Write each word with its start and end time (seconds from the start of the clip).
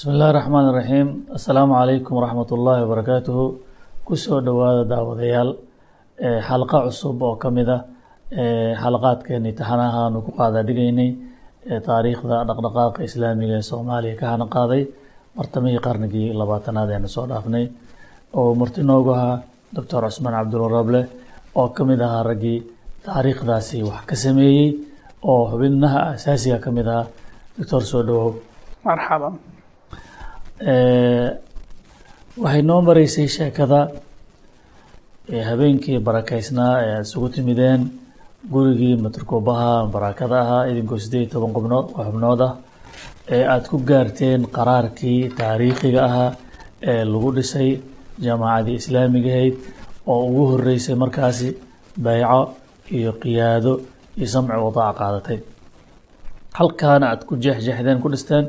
bismi 0.00 0.12
illahi 0.16 0.32
raxmaan 0.32 0.66
iraxiim 0.72 1.08
assalaamu 1.36 1.74
calaykum 1.78 2.12
waraxmat 2.18 2.50
ullaahi 2.56 2.82
wabarakaatuhu 2.84 3.44
ku 4.06 4.16
soo 4.16 4.40
dhowaada 4.46 4.84
daawadayaal 4.92 5.50
xalqa 6.48 6.78
cusub 6.86 7.22
oo 7.22 7.36
ka 7.42 7.50
mid 7.56 7.68
ah 7.68 7.82
xalaqaadkeeni 8.82 9.52
taxanaha 9.58 9.98
aanu 10.04 10.18
ku 10.26 10.30
qaada 10.38 10.60
dhigaynay 10.68 11.10
taariikhda 11.86 12.36
dhaqdhaqaaqa 12.48 13.00
islaamiga 13.08 13.54
ee 13.60 13.66
soomaaliya 13.70 14.16
ka 14.20 14.26
hana 14.32 14.46
qaaday 14.56 14.82
martamihii 15.36 15.84
qarnigii 15.86 16.28
labaatanaad 16.40 16.90
eena 16.96 17.08
soo 17.16 17.26
dhaafnay. 17.30 17.64
Oo 18.38 18.54
marti 18.60 18.80
noogu 18.90 19.10
ahaa 19.18 19.42
doctor 19.76 20.02
cusmaan 20.08 20.34
cabdulwarable 20.38 21.00
oo 21.60 21.68
ka 21.76 21.82
mid 21.84 22.00
ahaa 22.00 22.22
raggii 22.30 22.58
taariikhdaasi 23.06 23.76
wax 23.88 24.00
ka 24.08 24.16
sameeyey 24.24 24.68
oo 25.30 25.42
xubinaha 25.50 26.00
asaasiga 26.16 26.58
ka 26.64 26.70
mid 26.76 26.88
doctor 27.58 27.82
soo 27.90 28.02
dhowow 28.08 28.30
marxaban 28.88 29.34
waxay 32.42 32.62
noo 32.68 32.80
maraysay 32.86 33.28
sheekada 33.36 33.80
habeenkii 35.48 35.98
barakaysnaa 36.06 36.74
ee 36.82 36.90
aada 36.92 37.00
isugu 37.06 37.28
timideen 37.34 37.80
gurigii 38.52 38.96
matrkubaha 39.04 39.70
barakada 39.94 40.36
ahaa 40.44 40.66
idinkoo 40.70 40.98
sideed 41.04 41.22
iyo 41.22 41.30
toban 41.32 41.52
qubnood 41.56 41.86
oo 41.96 42.04
xubnood 42.08 42.40
ah 42.48 42.52
ee 43.34 43.44
aada 43.52 43.68
ku 43.72 43.78
gaarteen 43.90 44.40
qaraarkii 44.56 45.20
taariikhiga 45.38 46.00
ahaa 46.08 46.30
ee 46.90 47.02
lagu 47.12 47.30
dhisay 47.36 47.70
jamaacadii 48.24 48.76
islaamigahayd 48.82 49.54
oo 50.12 50.20
ugu 50.28 50.42
horeysay 50.50 50.94
markaasi 51.02 51.48
bayco 52.04 52.40
iyo 52.96 53.12
qiyaado 53.22 53.72
iyo 54.18 54.26
samci 54.32 54.52
wadaac 54.66 54.96
qaadatay. 55.00 55.38
Halkaana 56.58 57.04
aada 57.10 57.24
ku 57.28 57.34
jeexjeexdeen 57.44 57.98
ku 58.02 58.08
dhisteen 58.12 58.44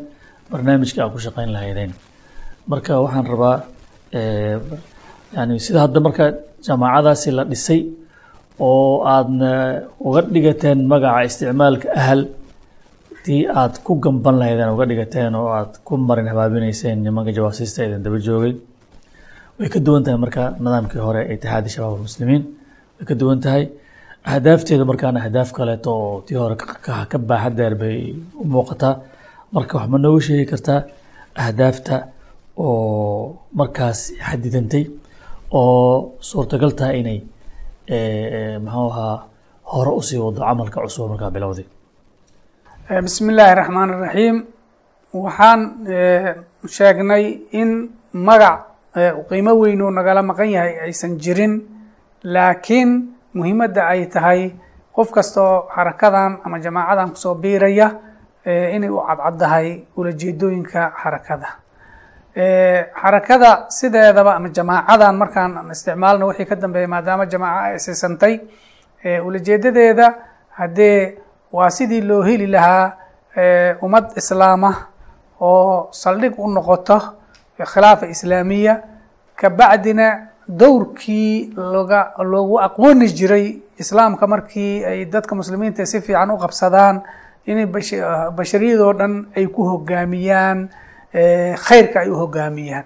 barnaamijka 0.51 0.99
aad 1.03 1.11
ku 1.15 1.19
shaqeyn 1.25 1.49
lahaydeen. 1.55 1.91
Marka 2.71 2.93
waxaan 3.03 3.25
rabaa 3.33 3.55
yani 5.37 5.53
sida 5.65 5.79
hadda 5.85 5.99
marka 6.07 6.25
jamaacadaasi 6.67 7.29
la 7.37 7.43
dhisay 7.51 7.81
oo 8.67 9.03
aadna 9.15 9.51
uga 10.07 10.21
dhigateen 10.33 10.79
magaca 10.91 11.21
isticmaalka 11.29 11.87
ahal 12.01 12.21
tii 13.25 13.41
aad 13.61 13.73
ku 13.85 13.91
gamban 14.05 14.35
lahaydeen 14.41 14.69
uga 14.75 14.85
dhigateen 14.91 15.31
oo 15.41 15.47
aad 15.57 15.71
ku 15.87 15.93
marin 16.09 16.27
habaabinayseen 16.31 16.97
nimanka 17.05 17.31
jawaasiista 17.37 17.79
idin 17.87 18.03
daba 18.05 18.17
joogay 18.27 18.53
way 19.59 19.69
ka 19.73 19.79
duwan 19.85 20.03
tahay 20.05 20.19
marka 20.25 20.43
nidaamkii 20.63 21.01
hore 21.07 21.21
ee 21.29 21.33
itixaadi 21.37 21.69
shabaab 21.75 21.93
almuslimiin 21.97 22.43
way 22.97 23.05
ka 23.09 23.15
duwan 23.21 23.39
tahay. 23.45 23.63
Ahdaafteedu 24.31 24.83
markaan 24.91 25.15
ahdaaf 25.21 25.49
kaleeto 25.57 25.91
oo 26.05 26.15
tii 26.27 26.37
hore 26.43 26.55
ka 27.11 27.17
baaxa 27.29 27.49
deer 27.59 27.73
bay 27.81 27.97
u 28.41 28.43
muuqataa 28.53 28.93
marka 29.53 29.75
wax 29.77 29.87
ma 29.91 29.97
noogu 30.03 30.19
sheegi 30.25 30.45
kartaa 30.51 30.79
ahdaafta 31.43 31.95
oo 32.57 33.37
markaas 33.59 33.99
xadidantay 34.27 34.83
oo 35.51 36.13
suurtagal 36.29 36.71
tahay 36.79 36.97
inay 37.01 37.19
muxuu 38.63 38.89
ahaa 38.91 39.17
hore 39.71 39.91
u 39.99 40.01
sii 40.07 40.17
wado 40.23 40.39
camalka 40.47 40.79
cusub 40.83 41.09
markaa 41.11 41.31
bilowday. 41.35 41.65
Bismi 43.05 43.29
illaahi 43.33 43.55
raxmaan 43.59 43.89
iraxiim 43.95 44.37
waxaan 45.23 45.59
sheegnay 46.75 47.23
in 47.61 47.69
magac 48.27 48.59
qiimo 49.29 49.51
weyn 49.61 49.81
nagala 49.97 50.21
maqan 50.29 50.49
yahay 50.55 50.73
aysan 50.85 51.13
jirin 51.23 51.53
laakiin 52.33 52.89
muhiimadda 53.37 53.81
ay 53.93 54.01
tahay 54.13 54.41
qof 54.95 55.09
kasta 55.15 55.39
oo 55.41 55.57
xarakadan 55.75 56.31
ama 56.45 56.57
jamaacadan 56.65 57.09
ku 57.13 57.17
soo 57.23 57.35
biiraya 57.43 57.87
inay 58.45 58.89
u 58.89 58.99
cadcaddahay 59.07 59.67
ulajeedooyinka 59.97 60.91
xarakada. 61.03 61.47
Xarakada 63.01 63.65
sideedaba 63.69 64.35
ama 64.35 64.49
jamaacadan 64.49 65.15
markaan 65.15 65.71
isticmaalno 65.71 66.27
wixii 66.27 66.45
ka 66.45 66.55
dambeeya 66.55 66.87
maadaama 66.87 67.25
jamaaca 67.25 67.63
ay 67.67 67.79
siisantay 67.79 68.39
ulajeedadeeda 69.25 70.07
haddee 70.57 71.17
waa 71.51 71.69
sidii 71.69 72.01
loo 72.01 72.21
heli 72.23 72.47
lahaa 72.47 72.93
ummad 73.83 74.05
islaama 74.17 74.71
oo 75.41 75.89
saldhig 75.91 76.39
u 76.39 76.47
noqoto 76.47 76.97
khilaafa 77.73 78.05
islaamiya 78.07 78.81
kabacdina 79.35 80.27
dowrkii 80.47 81.53
loga 81.57 82.13
loogu 82.23 82.59
aqooni 82.59 83.07
jiray 83.17 83.59
islaamka 83.77 84.27
markii 84.27 84.85
ay 84.85 85.05
dadka 85.05 85.35
muslimiinta 85.35 85.85
si 85.85 86.01
fiican 86.01 86.31
u 86.31 86.37
qabsadaan 86.37 87.01
inay 87.45 87.65
bashariyadoo 88.37 88.93
dhan 88.99 89.13
ay 89.37 89.45
ku 89.47 89.63
hogaamiyaan 89.71 90.69
khayrka 91.65 91.99
ay 92.03 92.09
u 92.09 92.15
hogaamiyaan 92.21 92.85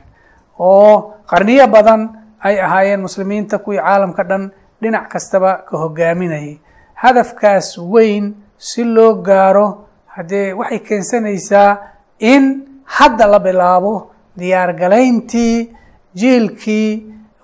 oo 0.59 1.13
qarniyo 1.29 1.67
badan 1.67 2.01
ay 2.39 2.59
ahaayeen 2.61 3.01
muslimiinta 3.01 3.57
kuwii 3.59 3.79
caalamka 3.79 4.23
dhan 4.23 4.51
dhinac 4.81 5.07
kastaba 5.11 5.51
ka 5.67 5.77
hogaaminayay 5.77 6.57
hadafkaas 6.93 7.77
weyn 7.77 8.33
si 8.57 8.83
loo 8.83 9.13
gaaro 9.27 9.67
haddee 10.15 10.53
waxay 10.53 10.79
keensanaysaa 10.79 11.77
in 12.19 12.43
hadda 12.85 13.27
la 13.27 13.39
bilaabo 13.39 14.11
diyaargalayntii 14.39 15.69
jiilkii 16.15 16.89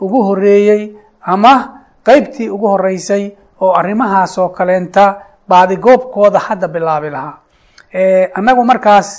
ugu 0.02 0.24
horeeyey 0.24 0.96
ama 1.22 1.54
qeybtii 2.06 2.50
ugu 2.50 2.68
horeysay 2.68 3.32
oo 3.62 3.72
arrimahaas 3.74 4.38
oo 4.38 4.50
kaleenta 4.50 5.06
baadigoobkooda 5.52 6.40
hadda 6.48 6.68
bilaabi 6.76 7.10
lahaa. 7.16 7.36
Annagu 8.38 8.64
markaas 8.72 9.10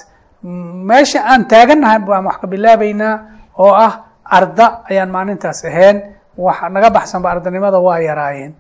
meesha 0.88 1.20
aan 1.30 1.42
taagannahay 1.50 1.98
baan 2.06 2.24
wax 2.28 2.36
ka 2.42 2.46
bilaabaynaa 2.52 3.14
oo 3.58 3.72
ah 3.86 3.92
arda 4.36 4.66
ayaan 4.90 5.10
maalintaas 5.14 5.60
ahayn. 5.64 5.96
Wax 6.36 6.58
naga 6.74 6.88
baxsanba 6.96 7.28
ardanimada 7.34 7.78
waa 7.86 7.98
yaraayeen. 8.08 8.52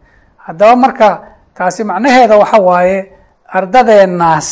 Haddaba 0.46 0.76
marka 0.76 1.08
taasi 1.56 1.84
macnaheeda 1.84 2.36
waxa 2.42 2.58
waaye 2.68 2.98
ardadeenaas 3.48 4.48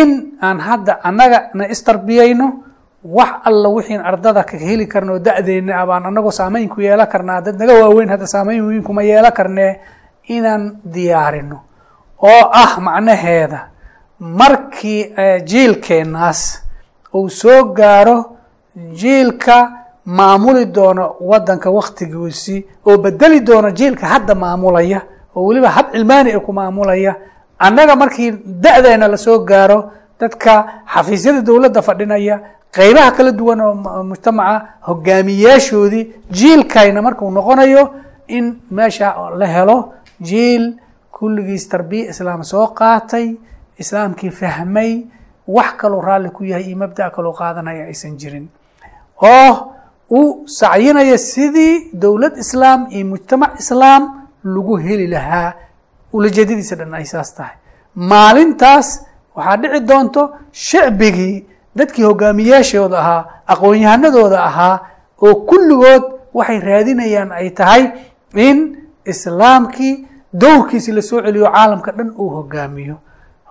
in 0.00 0.10
aan 0.42 0.58
hadda 0.60 0.98
annaga 1.08 1.50
na 1.54 1.64
istarbiyayno 1.74 2.46
wax 3.04 3.30
alla 3.48 3.68
wixiin 3.76 4.00
ardada 4.10 4.44
ka 4.44 4.56
heli 4.58 4.86
karno 4.86 5.18
da-deena 5.18 5.80
abaan 5.82 6.06
anagoo 6.06 6.30
saameyn 6.30 6.68
ku 6.68 6.80
yeela 6.80 7.06
karnaa. 7.06 7.40
Dad 7.40 7.56
naga 7.58 7.74
waaweyn 7.82 8.08
hadda 8.10 8.26
saameyn 8.26 8.62
weyn 8.66 8.82
kuma 8.82 9.02
yeela 9.02 9.30
karnee 9.32 9.80
inaan 10.36 10.64
diyaarino. 10.94 11.58
Oo 12.22 12.42
ah 12.62 12.72
macnaheeda 12.86 13.58
markii 14.20 15.00
jiilkeenaas 15.50 16.40
uu 17.14 17.28
soo 17.40 17.64
gaaro 17.78 18.16
jiilka 19.00 19.56
maamuli 20.04 20.64
doono 20.76 21.04
waddanka 21.30 21.70
waktigiisi 21.70 22.56
oo 22.86 22.96
bedeli 22.98 23.40
doono 23.40 23.70
jiilka 23.70 24.06
hadda 24.06 24.34
maamulaya 24.34 25.00
oo 25.36 25.44
weliba 25.46 25.68
hab 25.76 25.86
cilmaani 25.92 26.30
ee 26.30 26.38
ku 26.46 26.52
maamulaya 26.52 27.14
annaga 27.58 27.96
markii 27.96 28.30
da-deena 28.62 29.08
la 29.08 29.16
soo 29.16 29.38
gaaro 29.50 29.78
dadka 30.20 30.52
xafiisyada 30.94 31.40
dowladda 31.48 31.82
fadhinaya 31.82 32.36
qeybaha 32.76 33.10
kala 33.16 33.32
duwan 33.32 33.60
oo 33.60 33.74
mujtamaca 34.10 34.66
hogaamiyaashoodii 34.88 36.04
jiilkayna 36.38 37.02
markuu 37.02 37.30
noqonayo 37.30 37.82
in 38.28 38.56
meesha 38.70 39.14
la 39.38 39.46
helo 39.46 39.76
jiil 40.28 40.64
kulligiis 41.16 41.68
tarbiya 41.68 42.10
islaam 42.12 42.42
soo 42.44 42.66
qaatay 42.80 43.26
islaamkii 43.82 44.30
fahmay 44.30 44.92
wax 45.56 45.70
kaloo 45.80 46.00
raalli 46.08 46.30
ku 46.36 46.44
yahay 46.44 46.64
iyo 46.68 46.76
mabda' 46.82 47.10
kaloo 47.16 47.32
qaadanaya 47.40 47.84
aysan 47.90 48.16
jirin. 48.20 48.46
Oo 49.22 49.52
u 50.10 50.20
sacyinaya 50.46 51.18
sidii 51.18 51.90
dowlad 52.02 52.36
islaam 52.44 52.86
iyo 52.90 53.04
mujtamac 53.12 53.52
islaam 53.62 54.02
lagu 54.44 54.76
heli 54.76 55.06
lahaa. 55.06 55.52
Ulajeedadiisa 56.12 56.74
dhan 56.76 56.94
ay 56.94 57.04
saas 57.06 57.34
tahay. 57.34 57.54
Maalintaas 57.94 58.88
waxaa 59.36 59.56
dhici 59.62 59.80
doonto 59.90 60.22
shicbigii 60.52 61.46
dadkii 61.78 62.04
hogaamiyaashooda 62.10 62.98
ahaa 63.02 63.22
aqoon-yahanadooda 63.52 64.38
ahaa 64.50 64.76
oo 65.22 65.34
kulligood 65.50 66.04
waxay 66.34 66.58
raadinayaan 66.68 67.30
ay 67.32 67.50
tahay 67.50 67.82
in 68.34 68.58
islaamkii 69.12 69.94
dowrkiisi 70.32 70.92
la 70.92 71.02
soo 71.02 71.20
celiyo 71.22 71.50
caalamka 71.52 71.92
dhan 71.92 72.10
uu 72.18 72.28
hogaamiyo. 72.30 72.96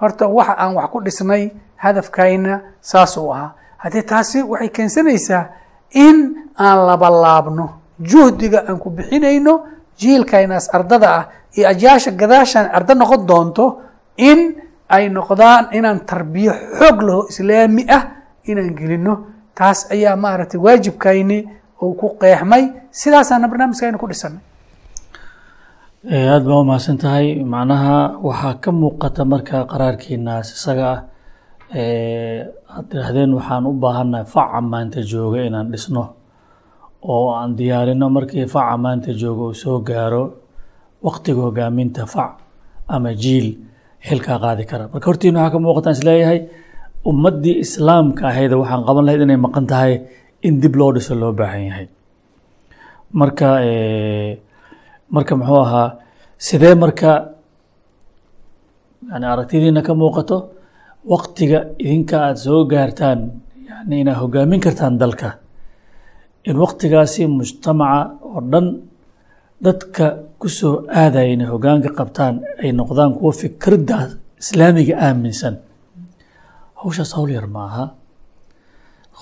Horta 0.01 0.27
waxa 0.27 0.53
aan 0.57 0.75
wax 0.75 0.89
ku 0.91 1.01
dhisnay 1.03 1.51
hadafkayna 1.75 2.61
saas 2.81 3.17
uu 3.17 3.31
ahaa. 3.33 3.51
Haddii 3.77 4.03
taasi 4.03 4.43
waxay 4.43 4.69
keensanaysaa 4.69 5.45
in 5.91 6.35
aan 6.57 6.79
labalaabno 6.87 7.69
juhdiga 7.99 8.63
aan 8.67 8.79
ku 8.79 8.89
bixinayno 8.89 9.53
jiilkaynaas 9.99 10.69
ardada 10.73 11.07
ah 11.17 11.25
iyo 11.55 11.67
ajyaasha 11.69 12.11
gadaashaan 12.11 12.69
arda 12.73 12.95
noqon 12.95 13.25
doonto 13.27 13.81
in 14.17 14.55
ay 14.89 15.09
noqdaan 15.09 15.67
inaan 15.71 15.99
tarbiyo 16.05 16.53
xoog 16.79 17.01
laho 17.01 17.21
islaami 17.29 17.83
ah 17.89 18.03
inaan 18.43 18.75
gelino. 18.75 19.13
Taas 19.55 19.91
ayaa 19.91 20.15
maaragtay 20.15 20.59
waajibkayni 20.59 21.37
uu 21.81 21.93
ku 21.99 22.15
qeexmay. 22.19 22.63
Sidaasaana 22.91 23.47
barnaamijkayna 23.47 23.97
ku 23.97 24.07
dhisanay 24.07 24.39
aada 26.05 26.45
baa 26.47 26.61
umahadsan 26.63 26.97
tahay? 26.97 27.43
Macnaha 27.43 28.19
waxaa 28.23 28.61
ka 28.63 28.71
muuqata 28.71 29.23
marka 29.27 29.65
qaraarkiinaas 29.71 30.47
isaga 30.55 30.87
ah. 30.93 30.99
Aad 31.75 32.85
tidhaahdeen 32.89 33.31
waxaan 33.37 33.65
u 33.67 33.73
baahannahay 33.83 34.25
faca 34.33 34.59
maanta 34.71 34.99
jooga 35.11 35.39
inaan 35.47 35.67
dhisno 35.71 36.03
oo 37.03 37.29
aan 37.35 37.55
diyaarino 37.59 38.07
markii 38.09 38.47
faca 38.47 38.77
maanta 38.83 39.11
jooga 39.21 39.43
uu 39.51 39.53
soo 39.63 39.79
gaaro 39.89 40.23
waqtiga 41.05 41.41
hogaaminta 41.47 42.05
fac 42.13 42.31
ama 42.87 43.11
jiil 43.23 43.47
xilkaa 44.07 44.37
qaadi 44.43 44.63
kara. 44.69 44.85
Marka 44.93 45.05
hortiin 45.09 45.35
waxaa 45.35 45.51
ka 45.53 45.57
muuqataan 45.63 45.95
is 45.97 46.03
leeyahay 46.07 46.39
ummaddii 47.09 47.55
islaamka 47.65 48.23
ahayd 48.31 48.51
waxaan 48.61 48.81
qaban 48.87 49.03
lahayd 49.05 49.21
inay 49.27 49.37
maqan 49.45 49.65
tahay 49.71 49.93
in 50.47 50.59
dib 50.61 50.75
loo 50.79 50.91
dhiso 50.95 51.13
loo 51.21 51.31
baahan 51.39 51.63
yahay. 51.69 51.85
Marka 53.19 53.47
marka 55.15 55.33
muxuu 55.39 55.61
ahaa 55.65 55.89
sidee 56.47 56.75
marka 56.83 57.11
yani 59.11 59.25
aragtidiina 59.33 59.81
ka 59.87 59.93
muuqato 60.01 60.37
waqtiga 61.11 61.59
idinka 61.83 62.15
aada 62.25 62.39
soo 62.45 62.61
gaartaan 62.71 63.19
yani 63.69 63.95
inaad 64.01 64.17
hogaamin 64.21 64.59
kartaan 64.65 64.93
dalka? 65.01 65.29
In 66.49 66.55
waqtigaasi 66.63 67.21
mujtamaca 67.37 67.99
oo 68.27 68.41
dhan 68.51 68.65
dadka 69.65 70.05
ku 70.39 70.47
soo 70.59 70.73
aadaya 71.01 71.29
inay 71.33 71.47
hogaanka 71.53 71.89
qabtaan 71.99 72.35
ay 72.63 72.69
noqdaan 72.79 73.11
kuwa 73.17 73.31
fikradda 73.41 73.97
islaamiga 74.41 74.95
aaminsan. 75.05 75.55
Hawshaas 76.79 77.11
hawl 77.15 77.29
yar 77.37 77.47
ma 77.55 77.61
aha. 77.69 77.85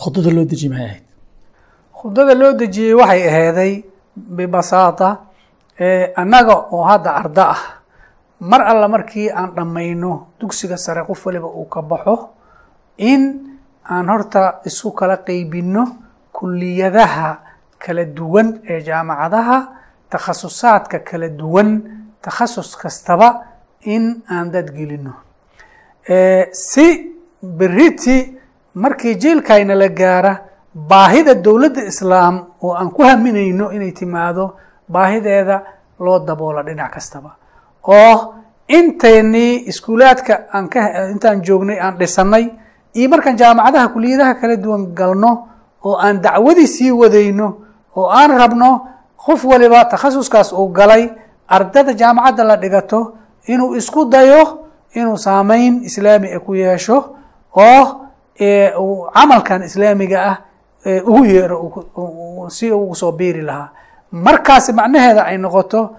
Khudada 0.01 0.29
loo 0.35 0.45
dejiye 0.51 0.69
maxay 0.73 0.85
ahayd? 0.89 1.03
Khudada 1.97 2.33
loo 2.41 2.51
dejiyey 2.59 2.93
waxay 3.01 3.21
aheyday 3.29 3.71
bibasaata 4.37 5.09
annaga 6.15 6.55
oo 6.71 6.83
hadda 6.83 7.11
arda 7.15 7.43
ah 7.55 7.61
mar 8.39 8.61
alla 8.61 8.87
markii 8.87 9.29
aan 9.31 9.51
dhammayno 9.55 10.27
dugsiga 10.39 10.77
sare 10.77 11.03
qof 11.05 11.25
waliba 11.25 11.47
uu 11.47 11.65
ka 11.69 11.81
baxo 11.81 12.29
in 12.97 13.23
aan 13.89 14.09
horta 14.09 14.59
isku 14.65 14.91
kala 14.91 15.17
qeybinno 15.17 15.83
kuliyadaha 16.33 17.37
kala 17.79 18.05
duwan 18.05 18.59
ee 18.69 18.81
jaamacadaha 18.81 19.57
takhasusaadka 20.09 20.99
kala 20.99 21.29
duwan 21.29 21.69
takhasus 22.21 22.75
kastaba 22.75 23.43
in 23.85 24.21
aan 24.29 24.51
dadgelino. 24.51 25.13
Si 26.51 27.13
beriti 27.43 28.37
markii 28.73 29.15
jiilkayna 29.15 29.75
la 29.75 29.87
gaara 29.89 30.33
baahida 30.73 31.33
dowladda 31.35 31.83
islaam 31.85 32.45
oo 32.61 32.73
aan 32.73 32.89
ku 32.91 33.03
haminayno 33.03 33.71
inay 33.71 33.91
timaado 33.91 34.55
baahideeda 34.89 35.61
loo 35.99 36.19
daboola 36.19 36.63
dhinac 36.63 36.91
kastaba. 36.93 37.35
Oo 37.87 38.33
inteynii 38.67 39.63
iskuulaadka 39.67 40.39
aan 40.53 40.69
ka 40.69 40.79
intaan 41.11 41.41
joognay 41.41 41.79
aan 41.79 41.97
dhisanay 41.99 42.45
iyo 42.93 43.09
markaan 43.09 43.37
jaamacadaha 43.37 43.87
kuliyadaha 43.93 44.33
kala 44.41 44.55
duwan 44.55 44.85
galno 44.95 45.47
oo 45.83 45.95
aan 45.97 46.21
dacwadii 46.21 46.67
sii 46.67 46.91
wadayno 46.91 47.47
oo 47.95 48.09
aan 48.09 48.31
rabno 48.37 48.87
qof 49.25 49.45
waliba 49.45 49.85
takhasuskaas 49.85 50.53
uu 50.53 50.67
galay 50.71 51.09
ardada 51.47 51.93
jaamacadda 51.93 52.43
la 52.43 52.55
dhigato 52.57 53.13
inuu 53.47 53.75
isku 53.75 54.05
dayo 54.05 54.67
inuu 54.93 55.17
saameyn 55.17 55.83
islaami 55.83 56.33
a 56.33 56.39
ku 56.39 56.53
yeesho 56.55 57.15
oo 57.55 57.83
camalkan 59.13 59.63
islaamiga 59.63 60.19
ah 60.31 60.37
ugu 61.05 61.25
yeero 61.25 61.57
si 62.49 62.71
ugu 62.71 62.95
soo 62.95 63.11
biiri 63.11 63.41
lahaa 63.41 63.69
markaasi 64.11 64.73
macnaheeda 64.73 65.23
ay 65.25 65.37
noqoto 65.37 65.95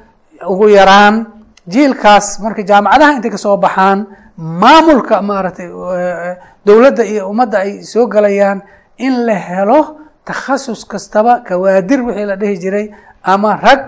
ugu 0.49 0.69
yaraan 0.69 1.27
jiilkaas 1.69 2.41
marka 2.43 2.63
jaamacadaha 2.63 3.13
intay 3.17 3.31
ka 3.31 3.39
soo 3.39 3.57
baxaan 3.57 4.07
maamulka 4.37 5.23
maaragtay 5.23 5.69
dowladda 6.67 7.05
iyo 7.05 7.29
ummadda 7.31 7.59
ay 7.59 7.83
soo 7.83 8.07
galayaan 8.07 8.63
in 8.99 9.15
la 9.27 9.35
helo 9.35 9.81
takhasus 10.25 10.85
kastaba 10.87 11.41
kawaadir 11.49 12.01
wixii 12.03 12.27
la 12.27 12.37
dhihi 12.37 12.57
jiray 12.59 12.87
ama 13.23 13.57
rag 13.57 13.85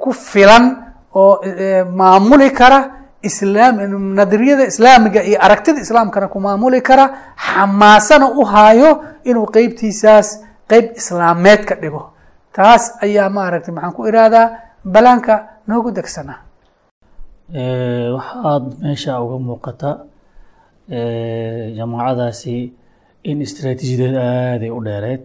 ku 0.00 0.12
filan 0.12 0.76
oo 1.14 1.40
maamuli 1.96 2.50
kara 2.52 2.80
islaam 3.22 3.74
nadariyada 4.18 4.64
islaamiga 4.66 5.22
iyo 5.22 5.38
aragtida 5.40 5.80
islaamkana 5.80 6.28
ku 6.28 6.40
maamuli 6.40 6.80
kara 6.82 7.04
xamaasana 7.36 8.26
u 8.30 8.44
haayo 8.44 8.90
inuu 9.24 9.46
qeybtiisaas 9.54 10.28
qeyb 10.70 10.86
islaameed 11.00 11.64
ka 11.64 11.74
dhigo 11.74 12.02
taas 12.56 12.84
ayaa 13.04 13.28
maaragtay 13.36 13.72
maxaan 13.74 13.94
ku 13.96 14.02
irahdaa 14.10 14.46
balaanka 14.94 15.34
noogu 15.68 15.90
degsanaa 15.96 16.38
waxaad 18.16 18.64
meesha 18.82 19.12
uga 19.24 19.36
muuqata 19.48 19.90
jamaacadaasi 21.78 22.56
in 23.30 23.38
istraatiijiyadeed 23.46 24.16
aaday 24.18 24.70
u 24.76 24.80
dheereed. 24.86 25.22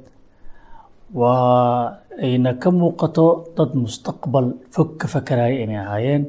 Waa 1.20 1.98
ayna 2.26 2.52
ka 2.62 2.70
muuqato 2.80 3.26
dad 3.58 3.72
mustaqbal 3.84 4.48
fog 4.74 4.90
ka 5.00 5.08
fakaraya 5.14 5.58
inay 5.64 5.80
ahaayeen. 5.84 6.24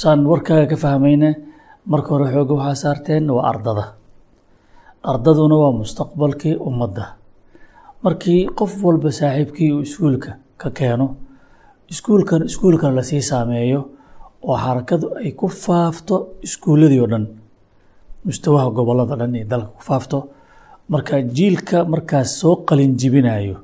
Saan 0.00 0.20
warkaaga 0.30 0.66
ka 0.72 0.76
fahmayna 0.84 1.30
marka 1.90 2.08
hore 2.14 2.26
xooga 2.34 2.54
waxaa 2.60 2.82
saarteen 2.82 3.24
waa 3.36 3.48
ardada. 3.50 3.84
Ardaduna 5.10 5.56
waa 5.62 5.72
mustaqbalkii 5.82 6.54
ummadda 6.68 7.04
markii 8.04 8.40
qof 8.58 8.72
walba 8.84 9.10
saaxiibkii 9.18 9.70
uu 9.76 9.82
iskuulka 9.88 10.30
ka 10.60 10.68
keeno 10.78 11.06
iskuulkan 11.92 12.42
iskuulkan 12.50 12.92
la 12.96 13.02
sii 13.02 13.22
saameeyo 13.30 13.80
oo 14.48 14.56
xarakadu 14.64 15.06
ay 15.22 15.30
ku 15.40 15.46
faafto 15.64 16.16
iskuulladii 16.46 17.00
oo 17.04 17.08
dhan 17.12 17.24
mustawaha 18.26 18.70
gobollada 18.76 19.16
dhan 19.20 19.34
iyo 19.36 19.46
dalka 19.52 19.70
ku 19.76 19.82
faafto 19.88 20.18
marka 20.92 21.14
jiilka 21.36 21.78
markaas 21.92 22.30
soo 22.40 22.54
qalin 22.68 22.92
jibinayo 23.00 23.56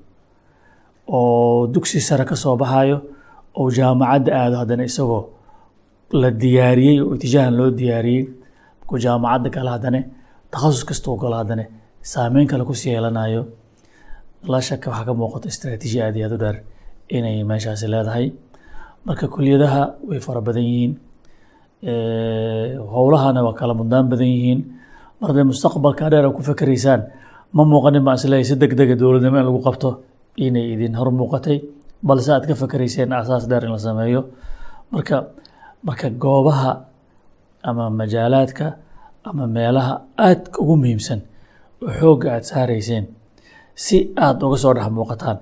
oo 1.17 1.67
dugsi 1.73 2.01
sare 2.01 2.25
ka 2.31 2.37
soo 2.43 2.57
baxayo 2.63 2.99
oo 3.59 3.69
jaamacadda 3.77 4.31
aado 4.41 4.57
haddana 4.63 4.85
isagoo 4.91 5.23
la 6.21 6.31
diyaariyey 6.43 6.99
oo 7.05 7.15
itijaahan 7.17 7.55
loo 7.59 7.71
diyaariyey 7.79 8.25
markuu 8.79 8.99
jaamacadda 9.05 9.49
gala 9.57 9.71
haddane 9.77 10.01
takhasus 10.51 10.85
kasta 10.89 11.11
u 11.11 11.17
galo 11.23 11.37
haddane 11.41 11.65
saameyn 12.13 12.47
kale 12.51 12.65
ku 12.69 12.75
sii 12.81 12.91
yeelanayo 12.95 13.43
laa 14.53 14.61
shaka 14.69 14.87
waxaa 14.91 15.05
ka 15.09 15.13
muuqato 15.21 15.47
istraatiiji 15.53 15.99
aad 16.03 16.17
iyo 16.17 16.27
aad 16.27 16.35
u 16.37 16.39
dheer 16.43 16.57
inay 17.17 17.37
meeshaasi 17.51 17.87
leedahay. 17.93 18.27
Marka 19.07 19.27
kuliyadaha 19.35 19.83
way 20.09 20.21
fara 20.27 20.41
badan 20.47 20.65
yihiin 20.71 20.93
howlahana 22.95 23.41
waa 23.47 23.55
kala 23.61 23.75
mudnaan 23.75 24.07
badan 24.11 24.27
yihiin. 24.35 24.61
Mar 25.21 25.29
hadday 25.31 25.45
mustaqbalka 25.51 26.11
dheer 26.13 26.27
ku 26.37 26.43
fakeraysaan 26.43 27.01
ma 27.57 27.63
muuqanin 27.65 28.03
baan 28.07 28.17
isleeyahy 28.21 28.45
si 28.51 28.55
deg 28.63 28.73
dega 28.79 28.95
dowladnimo 29.01 29.39
in 29.41 29.47
lagu 29.49 29.61
qabto 29.67 29.91
inay 30.37 30.67
idin 30.75 30.95
hor 30.99 31.11
muuqatay 31.11 31.59
balse 32.09 32.31
aad 32.33 32.45
ka 32.49 32.55
fakerayseen 32.55 33.13
asaas 33.13 33.45
dheer 33.51 33.65
in 33.65 33.73
la 33.73 33.79
sameeyo. 33.79 34.21
Marka 34.93 35.17
marka 35.87 36.11
goobaha 36.11 36.73
ama 37.69 37.91
majaalaadka 37.91 38.67
ama 39.29 39.47
meelaha 39.47 39.95
aadka 40.27 40.57
ugu 40.63 40.77
muhiimsan 40.83 41.21
oo 41.83 41.91
xoogga 42.01 42.29
aada 42.35 42.45
saarayseen 42.53 43.05
si 43.85 43.97
aada 44.25 44.43
uga 44.49 44.57
soo 44.63 44.73
dhex 44.77 44.89
muuqataan 44.97 45.39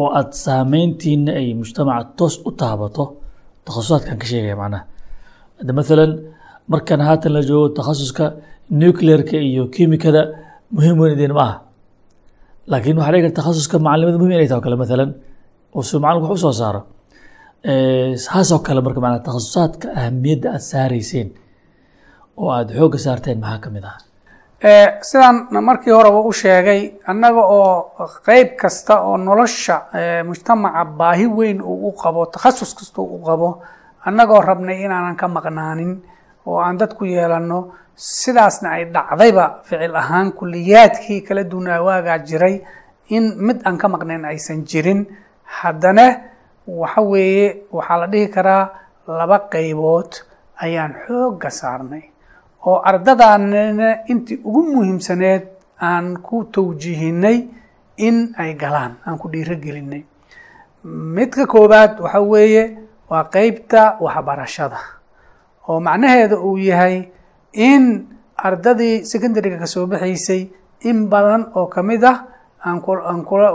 oo 0.00 0.08
aada 0.18 0.32
saameyntiina 0.44 1.32
ay 1.40 1.48
mujtamaca 1.60 2.04
toos 2.18 2.34
u 2.48 2.50
taabato 2.60 3.04
takhasusaadkan 3.66 4.16
ka 4.20 4.26
sheegaya 4.30 4.56
macnaha. 4.62 4.82
Hadda 5.58 5.72
maalan 5.78 6.12
markan 6.72 7.00
haatan 7.08 7.30
la 7.36 7.40
joogo 7.48 7.68
takhasuska 7.78 8.24
nuclearka 8.80 9.36
iyo 9.48 9.62
kimikada 9.74 10.22
muhiim 10.74 10.96
weyn 11.00 11.12
idin 11.16 11.32
ma 11.38 11.42
aha 11.48 11.56
laakiin 12.70 12.96
waxaa 13.00 13.12
dhici 13.14 13.22
karta 13.26 13.36
takhasuska 13.40 13.76
macalimada 13.86 14.18
muhiim 14.20 14.34
inay 14.36 14.48
tahay 14.50 14.62
kale 14.66 14.76
maalan 14.82 15.10
oo 15.76 15.82
si 15.88 15.94
macalinku 16.04 16.26
wax 16.32 16.38
u 16.38 16.42
soo 16.46 16.54
saaro. 16.60 16.80
Saasoo 18.24 18.58
kale 18.66 18.80
marka 18.86 19.00
manaa 19.04 19.20
takhasusaadka 19.26 19.86
ahamiyadda 19.98 20.46
aada 20.54 20.62
saarayseen 20.72 21.28
oo 22.40 22.48
aada 22.56 22.70
xoogga 22.78 22.98
saarteen 23.04 23.38
maxaa 23.44 23.60
ka 23.64 23.68
mid 23.74 23.84
ah 23.90 23.96
sidaan 24.60 25.48
markii 25.50 25.92
horeba 25.92 26.20
u 26.20 26.32
sheegay 26.32 26.92
annaga 27.06 27.40
oo 27.40 27.90
qeyb 28.26 28.56
kasta 28.60 29.00
oo 29.02 29.16
nolosha 29.16 29.76
mujtamaca 30.26 30.84
baahi 30.84 31.26
weyn 31.26 31.62
uu 31.62 31.88
u 31.88 31.92
qabo 31.92 32.26
takhasus 32.26 32.74
kasta 32.74 33.00
u 33.00 33.18
qabo 33.24 33.62
annagoo 34.04 34.40
rabnay 34.40 34.84
inaanan 34.84 35.16
ka 35.16 35.28
maqnaanin 35.28 36.02
oo 36.46 36.58
aan 36.60 36.76
dad 36.78 36.92
ku 36.94 37.04
yeelanno 37.04 37.72
sidaasna 37.96 38.68
ay 38.76 38.84
dhacdayba 38.92 39.60
ficil 39.64 39.96
ahaan 39.96 40.32
kuliyaadkii 40.32 41.20
kala 41.22 41.44
duwanaa 41.44 41.80
waagaa 41.82 42.18
jiray 42.18 42.60
in 43.08 43.34
mid 43.36 43.62
aan 43.64 43.78
ka 43.78 43.88
maqnayn 43.88 44.24
aysan 44.24 44.64
jirin. 44.64 45.06
Haddana 45.44 46.20
waxa 46.66 47.00
weeye 47.02 47.62
waxaa 47.72 47.96
la 48.00 48.06
dhihi 48.06 48.28
karaa 48.28 48.70
laba 49.08 49.38
qeybood 49.52 50.12
ayaan 50.62 50.94
xoogga 51.06 51.50
saarnay 51.50 52.02
oo 52.66 52.78
ardadaanina 52.84 54.04
intii 54.12 54.40
ugu 54.44 54.62
muhiimsaneed 54.72 55.42
aan 55.80 56.16
ku 56.20 56.44
tawjiihinay 56.44 57.38
in 57.96 58.34
ay 58.38 58.54
galaan 58.54 58.96
aan 59.06 59.16
ku 59.18 59.28
dhiiro 59.32 59.56
gelinay 59.56 60.02
midka 60.84 61.46
koowaad 61.46 62.00
waxa 62.00 62.20
weeye 62.20 62.64
waa 63.10 63.24
qeybta 63.32 63.96
waxbarashada 64.00 64.78
oo 65.68 65.80
macnaheeda 65.80 66.36
uu 66.40 66.56
yahay 66.58 67.08
in 67.52 68.06
ardadii 68.36 69.04
secondaryga 69.04 69.58
ka 69.58 69.66
soo 69.66 69.86
baxaysay 69.86 70.48
in 70.88 71.08
badan 71.08 71.48
oo 71.54 71.66
ka 71.66 71.82
mid 71.82 72.04
ah 72.04 72.24
aan 72.64 72.80
aan 72.84 73.20
kula 73.24 73.48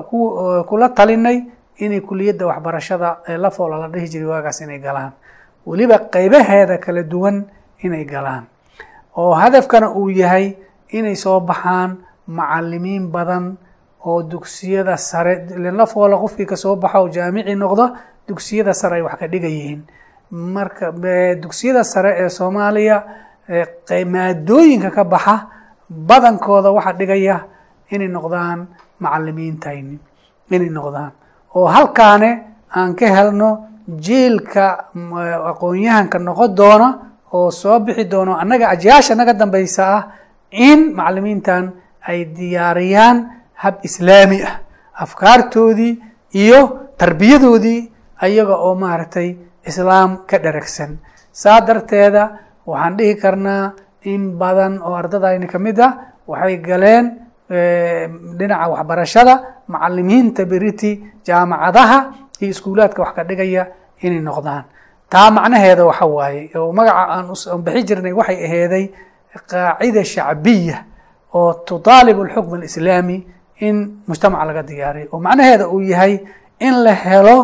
kula 0.69 0.89
talinay 0.97 1.45
inay 1.77 2.01
kuliyadda 2.01 2.45
waxbarashada 2.45 3.17
ee 3.27 3.37
la 3.37 3.49
foola 3.51 3.77
la 3.77 3.87
dhihi 3.89 4.07
jiray 4.09 4.27
waagaas 4.29 4.61
inay 4.61 4.79
galaan. 4.79 5.11
Weliba 5.65 5.97
qeybaheeda 6.13 6.77
kala 6.77 7.03
duwan 7.03 7.45
inay 7.83 8.05
galaan 8.05 8.45
oo 9.17 9.33
hadafkana 9.33 9.91
uu 9.91 10.09
yahay 10.09 10.55
inay 10.97 11.15
soo 11.15 11.39
baxaan 11.39 11.97
macalimiin 12.27 13.07
badan 13.11 13.57
oo 14.05 14.21
dugsiyada 14.23 14.97
sare 14.97 15.33
la 15.57 15.85
foola 15.85 16.17
qofkii 16.17 16.45
ka 16.45 16.55
soo 16.55 16.75
baxa 16.75 16.99
oo 17.01 17.09
jaamici 17.09 17.55
noqdo 17.55 17.85
dugsiyada 18.27 18.73
sare 18.73 18.95
ay 18.95 19.01
wax 19.01 19.15
ka 19.19 19.27
dhigayihiin 19.27 19.81
marka 20.31 20.91
dugsiyada 21.41 21.83
sare 21.83 22.11
ee 22.21 22.29
soomaaliya 22.29 22.97
maadooyinka 24.05 24.89
ka 24.91 25.03
baxa 25.03 25.35
badankooda 25.89 26.71
waxaa 26.71 26.93
dhigaya 26.99 27.37
inay 27.93 28.07
noqdaan 28.09 28.67
macalimiintayni 28.99 29.99
inay 30.51 30.69
noqdaan. 30.69 31.11
Oo 31.55 31.67
halkaane 31.67 32.31
aan 32.75 32.95
ka 32.95 33.05
helno 33.07 33.49
jiilka 33.87 34.89
aqoon-yahanka 35.51 36.17
noqon 36.19 36.55
doona 36.57 36.87
oo 37.33 37.51
soo 37.51 37.79
bixi 37.79 38.03
doono 38.05 38.37
annaga 38.37 38.69
ajyaasha 38.69 39.15
naga 39.15 39.33
dambeysa 39.33 39.83
ah 39.97 40.03
in 40.51 40.93
macalimiintan 40.95 41.71
ay 42.07 42.25
diyaariyaan 42.37 43.17
hab 43.63 43.75
islaami 43.87 44.39
ah. 44.43 44.59
Afkaartoodii 44.95 45.93
iyo 46.31 46.91
tarbiyadoodii 46.97 47.91
ayaga 48.23 48.55
oo 48.55 48.75
maaragtay 48.75 49.35
islaam 49.67 50.23
ka 50.29 50.37
dharagsan. 50.39 50.97
Saa 51.31 51.59
darteeda 51.61 52.23
waxaan 52.65 52.95
dhihi 52.97 53.15
karnaa 53.19 53.73
in 54.07 54.37
badan 54.39 54.79
oo 54.81 54.93
ardadayni 54.95 55.47
ka 55.51 55.59
mid 55.59 55.79
ah 55.79 55.91
waxay 56.27 56.57
galeen 56.63 57.05
dhinaca 58.37 58.67
waxbarashada 58.71 59.33
macalimiinta 59.67 60.45
beriti 60.45 60.91
jaamacadaha 61.27 61.97
iyo 62.39 62.49
iskuulaadka 62.55 63.01
wax 63.03 63.11
ka 63.15 63.23
dhigaya 63.27 63.63
inay 64.05 64.21
noqdaan 64.23 64.63
taa 65.09 65.31
macnaheeda 65.31 65.85
waxa 65.85 66.05
waaye 66.05 66.49
oo 66.55 66.71
magaca 66.73 67.03
aan 67.13 67.61
bixi 67.65 67.83
jirnay 67.87 68.13
waxay 68.19 68.37
aheeday 68.47 68.85
qaacida 69.51 70.03
shacbiya 70.03 70.77
oo 71.33 71.53
tutaalib 71.67 72.17
alxukm 72.21 72.53
alislaami 72.59 73.17
in 73.67 73.75
mujtamaca 74.07 74.45
laga 74.49 74.63
diyaariyo 74.63 75.07
oo 75.13 75.19
macnaheeda 75.19 75.67
uu 75.69 75.81
yahay 75.81 76.13
in 76.59 76.73
la 76.83 76.93
helo 76.93 77.37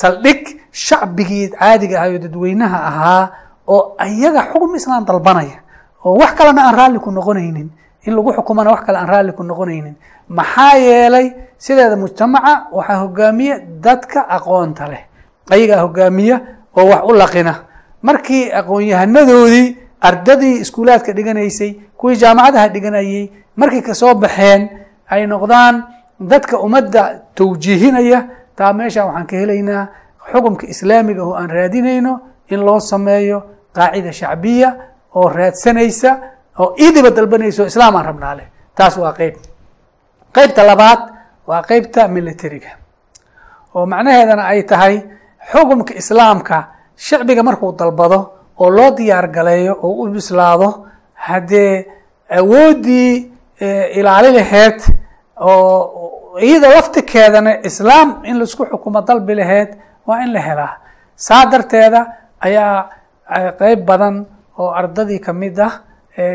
saldhig 0.00 0.42
shacbigii 0.72 1.48
caadiga 1.58 1.96
ahay 2.00 2.12
oo 2.16 2.18
dadweynaha 2.24 2.78
ahaa 2.90 3.24
oo 3.68 3.94
ayaga 3.98 4.42
xukm 4.52 4.74
islaan 4.78 5.04
dalbanaya 5.04 5.58
oo 6.04 6.14
wax 6.20 6.32
kalena 6.38 6.62
aan 6.68 6.74
raalli 6.78 6.98
ku 6.98 7.10
noqonaynin 7.10 7.68
in 8.06 8.12
lagu 8.16 8.32
xukumana 8.36 8.70
wax 8.74 8.82
kale 8.86 8.98
aan 8.98 9.08
raalli 9.08 9.32
ku 9.32 9.42
noqonaynin. 9.46 9.94
Maxaa 10.28 10.74
yeelay 10.76 11.26
sideeda 11.58 11.96
mujtamaca 11.96 12.66
waxaa 12.72 12.98
hogaamiya 13.06 13.54
dadka 13.84 14.20
aqoonta 14.36 14.88
leh 14.90 15.02
ayagaa 15.50 15.80
hogaamiya 15.82 16.40
oo 16.76 16.86
wax 16.90 17.02
u 17.04 17.12
laqina. 17.14 17.54
Markii 18.02 18.50
aqoon-yahanadoodii 18.52 19.76
ardadii 20.00 20.60
iskuulaadka 20.62 21.12
dhiganaysay 21.12 21.70
kuwii 21.96 22.16
jaamacadaha 22.16 22.68
dhiganayay 22.68 23.30
markay 23.56 23.82
ka 23.82 23.94
soo 23.94 24.14
baxeen 24.14 24.68
ay 25.10 25.26
noqdaan 25.26 25.84
dadka 26.20 26.58
ummadda 26.58 27.20
tawjiihinaya. 27.34 28.24
Taa 28.56 28.72
meesha 28.72 29.04
waxaan 29.06 29.26
ka 29.26 29.36
helaynaa 29.36 29.86
xukumka 30.32 30.66
islaamiga 30.66 31.22
oo 31.24 31.34
aan 31.34 31.50
raadinayno 31.50 32.20
in 32.50 32.60
loo 32.60 32.80
sameeyo 32.80 33.42
qaacida 33.76 34.12
shacbiya 34.12 34.68
oo 35.14 35.28
raadsanaysa 35.28 36.10
oo 36.58 36.74
iidiba 36.78 37.10
dalbanayso 37.10 37.66
islaam 37.66 37.96
aan 37.96 38.04
rabnaa 38.06 38.34
leh. 38.34 38.46
Taas 38.74 38.96
waa 38.96 39.12
qeyb. 39.12 39.34
Qeybta 40.34 40.62
labaad 40.66 41.00
waa 41.46 41.62
qeybta 41.62 42.08
militariga 42.08 42.70
oo 43.74 43.86
macnaheedana 43.86 44.44
ay 44.46 44.62
tahay 44.62 45.02
xukumka 45.50 45.94
islaamka 46.00 46.56
shacbiga 46.96 47.42
markuu 47.42 47.72
dalbado 47.72 48.18
oo 48.62 48.70
loo 48.70 48.90
diyaar 48.96 49.26
galeeyo 49.36 49.74
oo 49.82 49.92
u 50.02 50.08
bislaado 50.14 50.68
haddee 51.26 51.86
awooddii 52.38 53.32
ilaali 53.98 54.30
laheyd 54.38 54.78
oo 55.40 56.38
iyada 56.40 56.68
laftikeedana 56.74 57.52
islaam 57.68 58.08
in 58.24 58.38
la 58.38 58.44
isku 58.44 58.64
xukumo 58.70 59.00
dalbi 59.02 59.34
laheyd 59.34 59.70
waa 60.06 60.20
in 60.24 60.32
la 60.32 60.40
helaa. 60.40 60.72
Saa 61.16 61.46
darteeda 61.46 62.00
ayaa 62.40 62.88
qeyb 63.58 63.84
badan 63.86 64.26
oo 64.58 64.70
ardadii 64.80 65.18
ka 65.20 65.32
mid 65.32 65.58
ah 65.60 65.72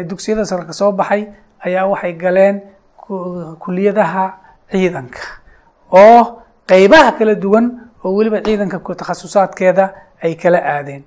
dugsiyada 0.10 0.46
sare 0.46 0.66
ka 0.66 0.74
soo 0.74 0.92
baxay 0.92 1.28
ayaa 1.66 1.86
waxay 1.92 2.14
galeen 2.14 2.62
kuliyadaha 3.60 4.26
ciidanka. 4.72 5.20
Oo 5.92 6.42
qeybaha 6.68 7.12
kala 7.18 7.36
duwan 7.36 7.66
oo 8.04 8.13
weliba 8.16 8.42
ciidanka 8.42 8.80
takhasusaadkeeda 8.96 9.86
ay 10.24 10.36
kala 10.36 10.60
aadeen. 10.74 11.04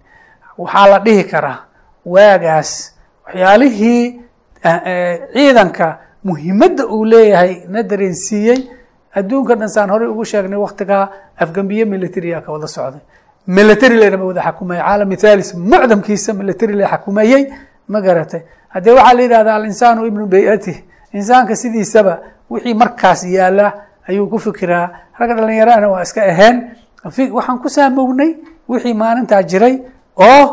Waxaa 0.58 0.86
la 0.90 0.98
dhihi 0.98 1.24
karaa 1.24 1.58
waagaas 2.04 2.70
waxyaalihii 3.26 4.20
ciidanka 5.34 5.98
muhimadda 6.24 6.86
uu 6.86 7.04
leeyahay 7.04 7.62
na 7.68 7.82
dareensiiyey 7.82 8.58
adduunka 9.14 9.54
dhan 9.54 9.68
saan 9.68 9.90
horey 9.90 10.08
ugu 10.08 10.24
sheegnay 10.24 10.58
waktigaa 10.58 11.08
afgambiye 11.36 11.84
militariya 11.84 12.40
ka 12.40 12.52
wada 12.52 12.66
socday. 12.68 13.00
Military 13.46 13.96
laynama 13.96 14.24
wada 14.24 14.42
xakumayay 14.42 14.82
caalami 14.82 15.16
thalis 15.16 15.54
mucdamkiisa 15.54 16.32
military 16.34 16.74
la 16.74 16.86
xakumayey 16.88 17.42
ma 17.88 18.00
garatay. 18.00 18.42
Haddee 18.68 18.90
waxaa 18.92 19.14
la 19.14 19.22
yidhahdaa 19.22 19.54
alinsaanu 19.54 20.06
ibnu 20.06 20.26
bay-atih 20.26 20.76
insaanka 21.12 21.56
sidiisaba 21.56 22.20
wixii 22.50 22.74
markaas 22.74 23.24
yaalla 23.24 23.72
ayuu 24.08 24.26
ku 24.28 24.38
fikiraa. 24.38 24.90
Ragga 25.18 25.34
dhalinyarahana 25.34 25.88
waa 25.88 26.02
iska 26.02 26.22
aheen 26.22 26.70
waxaan 27.04 27.58
ku 27.62 27.68
saamownay 27.68 28.30
wixii 28.68 28.94
maalintaa 28.94 29.42
jiray 29.50 29.74
oo 30.16 30.44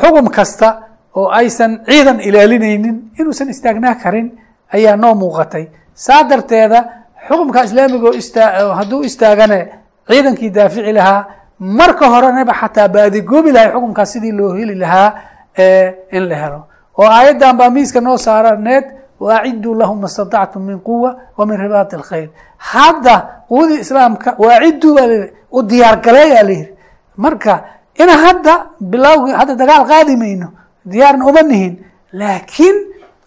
xugum 0.00 0.28
kasta 0.36 0.68
oo 1.16 1.28
aysan 1.40 1.72
ciidan 1.88 2.20
ilaalinaynin 2.28 2.96
inuusan 3.18 3.48
istaagnaa 3.54 3.94
karin 4.02 4.28
ayaa 4.74 4.96
noo 4.96 5.14
muuqatay. 5.14 5.64
Saa 5.94 6.22
darteeda 6.30 6.78
xukumka 7.28 7.64
islaamiga 7.64 8.08
oo 8.64 8.72
hadduu 8.78 9.02
istaagane 9.08 9.58
ciidankii 10.08 10.50
daafici 10.56 10.92
lahaa 10.98 11.20
marka 11.58 12.06
horenaba 12.12 12.52
xataa 12.60 12.88
baadigoobi 12.94 13.50
lahay 13.56 13.70
xukumkaas 13.72 14.12
sidii 14.12 14.32
loo 14.38 14.52
heli 14.58 14.74
lahaa 14.74 15.08
in 16.16 16.24
la 16.28 16.36
helo. 16.42 16.60
Oo 16.98 17.08
aayaddan 17.18 17.56
baa 17.56 17.70
miiska 17.70 18.00
noo 18.00 18.16
saaraneed 18.26 18.84
waaciduu 19.20 19.74
lahum 19.74 20.00
ma 20.00 20.08
statactum 20.08 20.62
min 20.62 20.78
quwa 20.80 21.10
wa 21.38 21.46
min 21.46 21.56
ribaati 21.60 21.96
alkhayr. 21.96 22.28
Hadda 22.58 23.44
quwadii 23.48 23.80
islaamka 23.84 24.34
waaciduu 24.38 24.94
baa 24.96 25.06
layihi 25.06 25.32
u 25.52 25.62
diyaargaleeyaa 25.62 26.42
la 26.42 26.50
yihi 26.50 26.68
marka 27.16 27.52
ina 28.02 28.14
hadda 28.24 28.52
bilawgi 28.80 29.32
hadda 29.32 29.54
dagaal 29.54 29.84
qaadi 29.92 30.16
mayno 30.16 30.48
diyaarna 30.84 31.24
uma 31.30 31.42
nihin 31.42 31.74
laakiin 32.12 32.76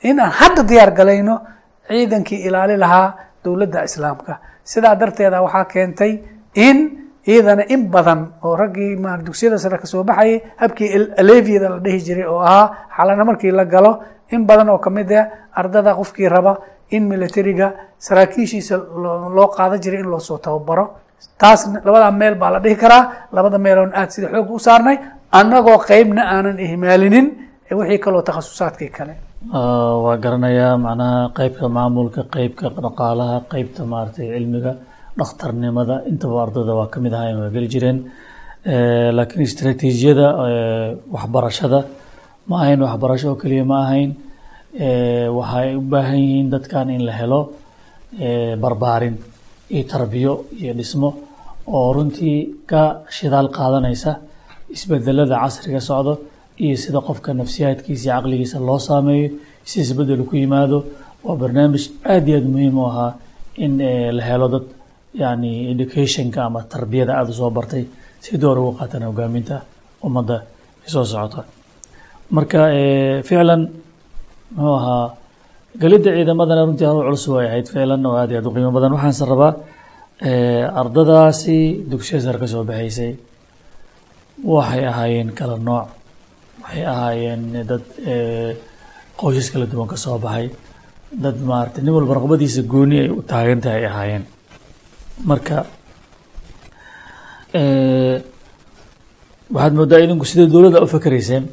inaan 0.10 0.32
hadda 0.40 0.64
diyaar 0.70 0.92
galayno 0.92 1.36
ciidankii 1.88 2.40
ilaali 2.48 2.78
lahaa 2.78 3.14
dowladda 3.44 3.84
islaamka. 3.84 4.34
Sidaa 4.64 4.96
darteeda 4.96 5.42
waxaa 5.42 5.66
keentay 5.66 6.12
in 6.54 6.78
iyadana 7.26 7.64
in 7.74 7.90
badan 7.94 8.22
oo 8.44 8.56
raggii 8.56 8.96
ma 9.04 9.18
dugsiyada 9.18 9.58
sare 9.58 9.78
ka 9.78 9.86
soo 9.88 10.04
baxayay 10.04 10.42
habkii 10.62 10.90
aleviyada 11.18 11.70
la 11.70 11.80
dhihi 11.80 12.00
jiray 12.06 12.26
oo 12.26 12.40
ahaa 12.40 12.66
xalana 12.98 13.26
markii 13.26 13.52
la 13.52 13.66
galo 13.66 13.92
in 14.36 14.42
badan 14.50 14.70
oo 14.74 14.80
ka 14.86 14.90
mid 14.98 15.12
ah 15.20 15.26
ardada 15.60 15.92
qofkii 16.00 16.30
raba 16.36 16.54
in 16.96 17.04
militariga 17.12 17.68
saraakiishiisa 18.06 18.76
loo 19.38 19.48
qaada 19.58 19.76
jiray 19.84 20.02
in 20.04 20.10
loosoo 20.14 20.38
tababaro. 20.46 20.86
Taas 21.42 21.62
labadaa 21.86 22.12
meel 22.22 22.36
baa 22.42 22.52
la 22.56 22.60
dhihi 22.66 22.76
karaa. 22.84 23.04
Labada 23.36 23.58
meeloon 23.66 23.92
aad 24.00 24.10
sida 24.14 24.28
xoog 24.34 24.50
u 24.58 24.60
saarnay 24.68 24.98
annagoo 25.40 25.78
qeybna 25.90 26.22
aanan 26.36 26.58
ihmaalinin 26.66 27.26
wixii 27.80 28.00
kaloo 28.06 28.22
takhasusaadkii 28.28 28.92
kale. 28.98 29.14
Waa 30.06 30.18
garanayaa 30.24 30.74
macnaha 30.86 31.20
qeybka 31.38 31.66
maamulka 31.78 32.22
qeybka 32.36 32.66
dhaqaalaha 32.86 33.36
qeybta 33.52 33.82
maaragtay 33.92 34.28
cilmiga 34.36 34.72
dhakhtarnimada. 35.20 35.96
Intaba 36.12 36.36
ardada 36.46 36.72
waa 36.80 36.88
ka 36.94 36.98
mid 37.04 37.14
ahayn 37.20 37.38
waa 37.42 37.50
geli 37.56 37.68
jireen. 37.74 37.98
Laakiin 39.18 39.42
istraatiijiyada 39.48 40.28
waxbarashada 41.16 41.80
ma 42.50 42.56
ahayn 42.64 42.80
waxbarasho 42.86 43.28
oo 43.32 43.38
keliya 43.42 43.66
ma 43.72 43.78
ahayn 43.86 44.12
waxay 45.38 45.70
u 45.80 45.82
baahan 45.92 46.20
yihiin 46.26 46.50
dadkan 46.54 46.90
in 46.96 47.02
la 47.08 47.14
helo 47.20 47.42
barbaarin 48.64 49.16
iyo 49.76 49.84
tarbiyo 49.94 50.34
iyo 50.62 50.74
dhismo 50.80 51.10
oo 51.68 51.94
runtii 51.96 52.38
ka 52.70 52.82
shidaal 53.18 53.48
qaadanaysa 53.58 54.12
isbedelada 54.76 55.36
casriga 55.44 55.82
socdo 55.90 56.14
iyo 56.64 56.76
sida 56.84 57.00
qofka 57.08 57.30
nafsiyaadkiisa 57.34 58.04
iyo 58.06 58.14
caqligiisa 58.16 58.58
loo 58.68 58.80
saameeyo 58.88 59.30
si 59.70 59.76
isbeddel 59.86 60.24
ku 60.30 60.36
yimaado. 60.36 60.78
Waa 61.26 61.36
barnaamij 61.42 61.84
aad 62.14 62.26
iyo 62.28 62.38
aad 62.40 62.48
muhiim 62.54 62.78
u 62.82 62.86
ahaa 62.90 63.12
in 63.66 63.74
la 64.18 64.24
helo 64.30 64.48
dad 64.54 64.66
yani 65.22 65.52
educationka 65.74 66.40
ama 66.48 66.62
tarbiyada 66.74 67.14
aada 67.20 67.30
u 67.32 67.34
soo 67.40 67.50
bartay 67.58 67.84
si 68.24 68.38
door 68.42 68.58
ugu 68.60 68.72
qaatan 68.80 69.04
hogaaminta 69.10 69.56
ummadda 70.08 70.38
soo 70.94 71.06
socota 71.06 71.42
marka 72.36 72.60
ficlan 73.28 73.62
muxuu 74.56 74.76
ahaa 74.80 75.06
gelidda 75.82 76.10
ciidamadana 76.18 76.62
runtii 76.68 76.88
hawl 76.90 77.02
culus 77.08 77.26
way 77.34 77.46
ahayd 77.50 77.68
ficlan 77.74 78.06
oo 78.10 78.16
aad 78.22 78.30
iyo 78.32 78.40
aad 78.40 78.48
u 78.50 78.54
qiimo 78.56 78.72
badan. 78.78 78.92
Waxaanse 78.98 79.24
rabaa 79.32 79.54
ardadaasi 80.82 81.58
dugsiya 81.92 82.20
sare 82.26 82.38
ka 82.42 82.48
baxaysay. 82.70 83.12
Waxay 84.54 84.84
ahaayeen 84.92 85.30
kala 85.40 85.56
nooc. 85.68 85.88
Waxay 86.64 86.84
ahaayeen 86.94 87.42
dad 87.70 87.84
qoysas 89.20 89.48
kala 89.54 89.66
duwan 89.72 89.88
ka 89.92 89.98
soo 90.04 90.18
baxay. 90.26 90.48
Dad 91.24 91.38
maarata 91.50 91.82
nin 91.82 91.94
walba 91.98 92.14
raqbadiisa 92.20 92.62
gooni 92.72 92.98
ay 93.04 93.10
u 93.10 93.22
taagan 93.32 93.60
tahay 93.64 93.80
ay 93.82 93.86
ahaayeen. 93.92 94.24
Marka 95.30 95.58
waxaad 99.54 99.74
moodaa 99.80 100.00
idinku 100.06 100.26
sida 100.30 100.44
dowladda 100.54 100.80
u 100.86 100.88
fakerayseen 100.96 101.44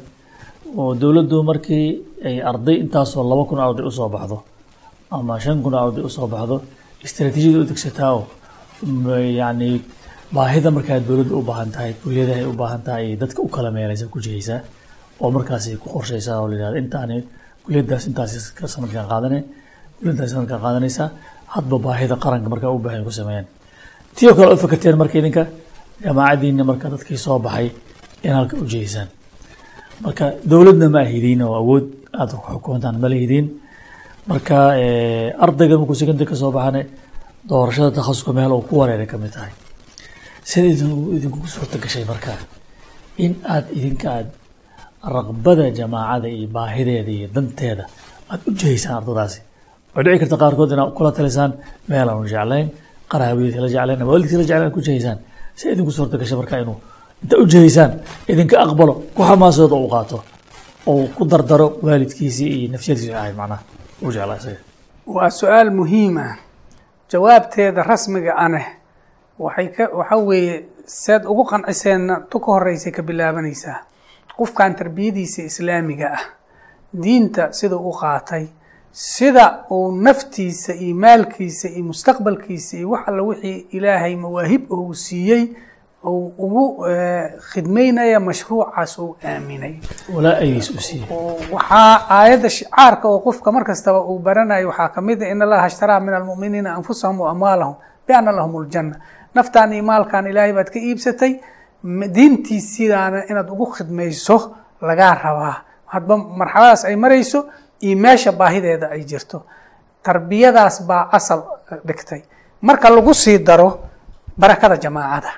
oo 0.81 0.91
dowladdu 1.01 1.37
markii 1.49 1.87
ay 2.27 2.35
arday 2.49 2.75
intaasoo 2.83 3.23
laba 3.31 3.43
kun 3.49 3.59
arday 3.65 3.85
u 3.89 3.91
soo 3.97 4.09
baxdo 4.15 4.37
ama 5.15 5.33
shan 5.43 5.57
kun 5.63 5.73
arday 5.83 6.03
u 6.07 6.09
soo 6.17 6.27
baxdo 6.33 6.55
istraatiijiyada 7.05 7.59
u 7.63 7.69
degsataa 7.71 8.11
oo 8.17 8.23
yacni 9.39 9.69
baahida 10.35 10.69
markaa 10.77 10.99
dowladda 11.07 11.33
u 11.39 11.41
baahan 11.49 11.69
tahay 11.75 11.91
kuliyadahay 12.01 12.45
u 12.51 12.53
baahan 12.61 12.81
tahay 12.87 13.03
ay 13.09 13.15
dadka 13.21 13.39
u 13.45 13.47
kala 13.55 13.69
meelaysa 13.71 14.05
ku 14.13 14.17
jihaysaa 14.25 14.59
oo 15.21 15.29
markaasay 15.35 15.75
ku 15.81 15.87
qorshaysaa 15.95 16.35
oo 16.41 16.47
la 16.51 16.55
yihahdo 16.57 16.77
intaani 16.83 17.17
kuliyadaas 17.63 18.03
intaas 18.09 18.31
sanadkan 18.73 19.05
qaadane 19.11 19.39
kuliyadaas 19.97 20.29
sanadkan 20.33 20.59
qaadanaysaa 20.65 21.07
hadba 21.55 21.75
baahida 21.85 22.15
qaranka 22.23 22.47
markaa 22.53 22.71
u 22.75 22.79
baahan 22.85 23.03
ku 23.07 23.11
sameeyaan. 23.19 23.47
Tii 24.15 24.27
oo 24.29 24.35
kale 24.37 24.53
u 24.55 24.57
fakerteen 24.63 24.95
marka 25.01 25.15
idinka 25.21 25.43
jaamacaddiina 26.03 26.63
marka 26.69 26.85
dadkii 26.93 27.17
soo 27.25 27.39
baxay 27.45 27.67
in 28.25 28.31
halka 28.37 28.55
marka 30.05 30.25
dowladna 30.51 30.87
ma 30.95 30.99
ahidiin 31.07 31.41
oo 31.47 31.53
awood 31.61 31.85
aada 32.19 32.33
xukumantaan 32.53 32.95
ma 33.03 33.07
lahidiin 33.13 33.45
marka 34.31 34.57
ardayga 35.45 35.75
markuu 35.81 35.95
secondary 36.01 36.27
ka 36.31 36.35
soo 36.41 36.51
baxane 36.57 36.81
doorashada 37.49 37.91
takhasuska 37.97 38.31
meel 38.37 38.51
uu 38.57 38.63
ku 38.69 38.73
wareeray 38.81 39.07
ka 39.11 39.17
mid 39.23 39.31
tahay. 39.35 39.51
Sida 40.49 40.67
idinkugu 41.17 41.47
suurta 41.55 41.77
gashay 41.83 42.03
marka 42.11 42.31
in 43.23 43.31
aada 43.53 43.67
idinka 43.77 44.07
aad 44.17 44.27
raqbada 45.15 45.65
jamaacada 45.79 46.27
iyo 46.37 46.47
baahideeda 46.55 47.11
iyo 47.17 47.27
danteeda 47.35 47.83
aada 48.31 48.43
u 48.49 48.51
jihaysaan 48.59 48.95
ardadaasi. 48.99 49.39
Way 49.95 50.03
dhici 50.05 50.19
karta 50.23 50.37
qaarkood 50.43 50.71
inaad 50.75 50.91
kula 50.97 51.11
talisaan 51.17 51.51
meel 51.89 52.07
aanu 52.11 52.25
jeclayn 52.33 52.67
qaraabadiisa 53.11 53.59
la 53.65 53.69
jeclayn 53.75 53.99
ama 54.01 54.11
waalidkiisa 54.13 54.39
la 54.43 54.47
jeclayn 54.51 54.71
ku 54.75 54.81
jihaysaan 54.87 55.17
si 55.59 55.63
idinku 55.73 55.91
suurta 55.97 56.15
gashay 56.21 56.37
marka 56.41 56.55
inuu 56.63 56.77
inta 57.23 57.35
u 57.37 57.45
jihaysaan 57.51 57.91
idinka 58.31 58.55
aqbalo 58.65 58.93
ku 59.15 59.21
xamaasooda 59.23 59.75
u 59.75 59.87
qaato 59.93 60.17
oo 60.87 61.07
ku 61.15 61.25
dardaro 61.25 61.67
waalidkiisii 61.85 62.49
iyo 62.57 62.71
nafsiyadiisi 62.71 63.13
ahayd 63.13 63.35
macnaha 63.35 63.61
u 64.01 64.11
jeclaa 64.11 64.37
isaga. 64.37 64.59
Waa 65.07 65.29
su'aal 65.29 65.71
muhiim 65.71 66.17
ah. 66.17 66.35
Jawaabteeda 67.11 67.83
rasmiga 67.83 68.33
aneh 68.35 68.65
waxay 69.39 69.67
ka 69.75 69.83
waxa 69.99 70.17
weeye 70.17 70.65
seed 70.85 71.23
ugu 71.25 71.43
qanciseenna 71.45 72.15
tu 72.29 72.39
ka 72.39 72.51
horeysay 72.51 72.91
ka 72.91 73.01
bilaabanaysaa 73.03 73.79
qofkan 74.37 74.75
tarbiyadiisa 74.75 75.41
islaamiga 75.43 76.07
ah 76.17 76.23
diinta 77.03 77.51
sida 77.53 77.75
u 77.75 77.91
qaatay 78.01 78.45
sida 78.91 79.63
uu 79.71 79.91
naftiisa 79.91 80.73
iyo 80.73 80.95
maalkiisa 80.95 81.67
iyo 81.69 81.83
mustaqbalkiisa 81.83 82.77
iyo 82.77 82.89
wax 82.89 83.07
alla 83.07 83.23
wixii 83.23 83.67
ilaahay 83.71 84.15
mawaahib 84.15 84.71
uu 84.71 84.93
siiyey 84.93 85.43
uu 86.03 86.33
ugu 86.37 86.63
khidmaynaya 87.51 88.19
mashruucaas 88.19 88.97
uu 88.99 89.15
aaminay. 89.25 89.73
Waxaa 91.51 91.95
aayadda 92.17 92.49
shicaarka 92.49 93.07
oo 93.09 93.19
qofka 93.19 93.51
mar 93.51 93.63
kastaba 93.65 93.99
uu 94.01 94.19
baranayo 94.19 94.67
waxaa 94.69 94.89
ka 94.95 95.01
mid 95.01 95.21
a 95.23 95.27
in 95.31 95.41
allaha 95.41 95.65
ashtaraa 95.65 95.99
min 95.99 96.13
almu'miniina 96.13 96.75
anfusahum 96.77 97.19
wa 97.19 97.31
amwaalahum 97.31 97.75
biana 98.07 98.31
lahum 98.31 98.63
ljanna 98.65 98.95
naftaan 99.35 99.73
iyo 99.73 99.83
maalkan 99.83 100.27
ilaahay 100.27 100.53
baad 100.53 100.69
ka 100.73 100.79
iibsatay 100.79 101.33
diintiisidaana 102.15 103.25
inaad 103.29 103.49
ugu 103.49 103.65
khidmayso 103.75 104.37
lagaa 104.81 105.13
rabaa. 105.23 105.55
Hadba 105.93 106.17
marxaladaas 106.17 106.85
ay 106.85 106.95
marayso 106.95 107.39
iyo 107.81 107.97
meesha 107.97 108.31
baahideeda 108.31 108.89
ay 108.91 109.03
jirto. 109.03 109.43
Tarbiyadaas 110.03 110.83
baa 110.87 111.09
asal 111.11 111.43
dhigtay. 111.87 112.21
Marka 112.61 112.89
lagu 112.89 113.13
sii 113.13 113.37
daro 113.39 113.79
barakada 114.37 114.77
jamaacada 114.77 115.31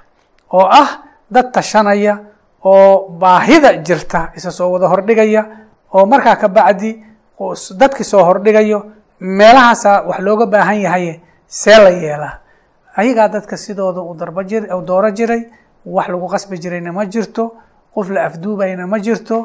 oo 0.54 0.66
ah 0.82 0.90
dad 1.32 1.52
tashanaya 1.52 2.18
oo 2.66 3.10
baahida 3.22 3.74
jirta 3.88 4.32
isa 4.38 4.52
soo 4.52 4.72
wada 4.72 4.88
hordhigaya 4.88 5.42
oo 5.94 6.06
markaa 6.06 6.36
ka 6.36 6.48
bacdi 6.48 7.04
dadki 7.80 8.04
soo 8.04 8.24
hordhigayo 8.24 8.80
meelahaasaa 9.20 10.02
wax 10.08 10.20
looga 10.20 10.46
baahan 10.46 10.82
yahay 10.82 11.20
see 11.48 11.78
la 11.84 11.90
yeelaa 11.90 12.34
ayagaa 12.98 13.28
dadka 13.28 13.58
sidooda 13.58 14.02
uu 14.02 14.16
darba 14.16 14.44
jir 14.44 14.64
u 14.76 14.82
dooro 14.82 15.10
jiray 15.12 15.42
wax 15.86 16.08
lagu 16.10 16.28
qasbi 16.28 16.58
jirayna 16.60 16.92
ma 16.92 17.06
jirto 17.06 17.44
qof 17.96 18.10
la 18.10 18.26
afduubayna 18.26 18.88
ma 18.88 19.00
jirto 19.00 19.38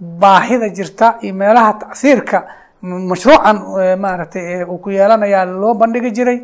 baahida 0.00 0.68
jirta 0.68 1.18
iyo 1.22 1.34
meelaha 1.34 1.72
tacsiirka 1.72 2.38
mashruucan 2.82 3.56
maaragtay 3.98 4.64
uu 4.64 4.78
ku 4.78 4.90
yeelanayaa 4.90 5.44
loo 5.44 5.74
bandhigi 5.74 6.10
jiray 6.12 6.38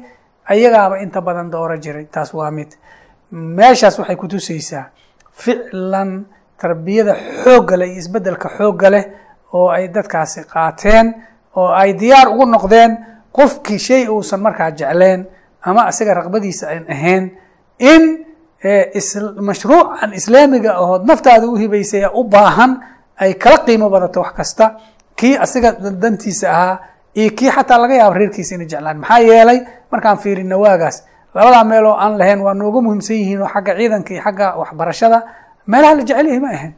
ayagaaba 0.53 0.99
inta 1.05 1.21
badan 1.21 1.51
dooro 1.51 1.77
jiray 1.77 2.05
taas 2.15 2.35
waa 2.35 2.51
mid 2.51 2.71
meeshaas 3.31 3.99
waxay 3.99 4.17
kutusaysaa 4.17 4.85
ficlan 5.43 6.25
tarbiyada 6.61 7.15
xoogga 7.45 7.77
leh 7.81 7.89
iyo 7.91 7.99
isbeddelka 8.03 8.49
xoogga 8.59 8.91
leh 8.91 9.05
oo 9.53 9.69
ay 9.71 9.89
dadkaasi 9.89 10.45
qaateen 10.53 11.07
oo 11.57 11.69
ay 11.83 11.93
diyaar 12.01 12.29
ugu 12.29 12.45
noqdeen 12.47 12.93
qofkii 13.33 13.79
shay 13.79 14.03
uusan 14.09 14.41
markaa 14.41 14.71
jecleen 14.71 15.27
ama 15.63 15.89
isaga 15.89 16.15
raqbadiisa 16.15 16.65
aan 16.69 16.85
ahayn 16.95 17.25
in 17.79 18.03
mashruucan 19.49 20.13
islaamiga 20.21 20.75
ahood 20.75 21.03
naftaada 21.11 21.47
u 21.49 21.57
hibaysay 21.57 22.05
u 22.15 22.25
baahan 22.25 22.73
ay 23.23 23.35
kala 23.35 23.59
qiimo 23.67 23.89
badato 23.91 24.21
wax 24.21 24.33
kasta. 24.37 24.67
Kii 25.17 25.37
asiga 25.37 25.73
dantiisa 25.73 26.47
ahaa 26.51 26.79
iyo 27.15 27.31
kii 27.39 27.51
xataa 27.51 27.79
laga 27.79 27.95
yaabo 27.95 28.15
reerkiisa 28.19 28.55
inay 28.55 28.67
jeclaan. 28.67 28.99
Maxaa 28.99 29.19
yeelay 29.21 29.59
markaan 29.93 30.19
fiirina 30.19 30.57
waagaas 30.57 31.05
labadaa 31.35 31.65
meel 31.65 31.87
oo 31.87 31.97
aan 31.97 32.19
lahayn 32.19 32.41
waa 32.41 32.55
nooga 32.55 32.81
muhiimsan 32.81 33.17
yihiin 33.17 33.43
oo 33.43 33.49
xagga 33.55 33.73
ciidanka 33.79 34.11
iyo 34.15 34.23
xagga 34.23 34.47
waxbarashada. 34.61 35.19
Meelaha 35.67 35.95
la 35.95 36.03
jecel 36.03 36.27
yahay 36.27 36.41
ma 36.41 36.51
ahayn 36.57 36.73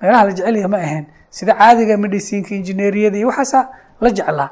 meelaha 0.00 0.24
la 0.24 0.32
jecel 0.32 0.56
yahay 0.56 0.70
ma 0.70 0.78
ahayn 0.78 1.04
sida 1.30 1.52
caadiga 1.54 1.96
medicinka 1.96 2.54
injineeriyada 2.54 3.16
iyo 3.18 3.28
waxaasa 3.28 3.60
la 4.00 4.10
jeclaa 4.10 4.50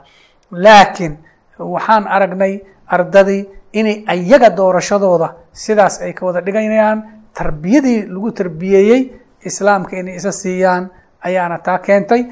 laakiin 0.51 1.15
waxaan 1.59 2.05
aragnay 2.07 2.61
ardadii 2.89 3.43
inay 3.73 4.05
ayaga 4.07 4.51
doorashadooda 4.51 5.29
sidaas 5.53 6.01
ay 6.03 6.13
ka 6.13 6.27
wada 6.27 6.41
dhiganayaan 6.41 6.99
tarbiyadii 7.35 8.07
lagu 8.13 8.31
tarbiyeeyey 8.33 9.01
islaamka 9.49 9.97
inay 9.97 10.17
isa 10.21 10.33
siiyaan 10.33 10.91
ayaana 11.23 11.59
taa 11.59 11.79
keentay. 11.79 12.23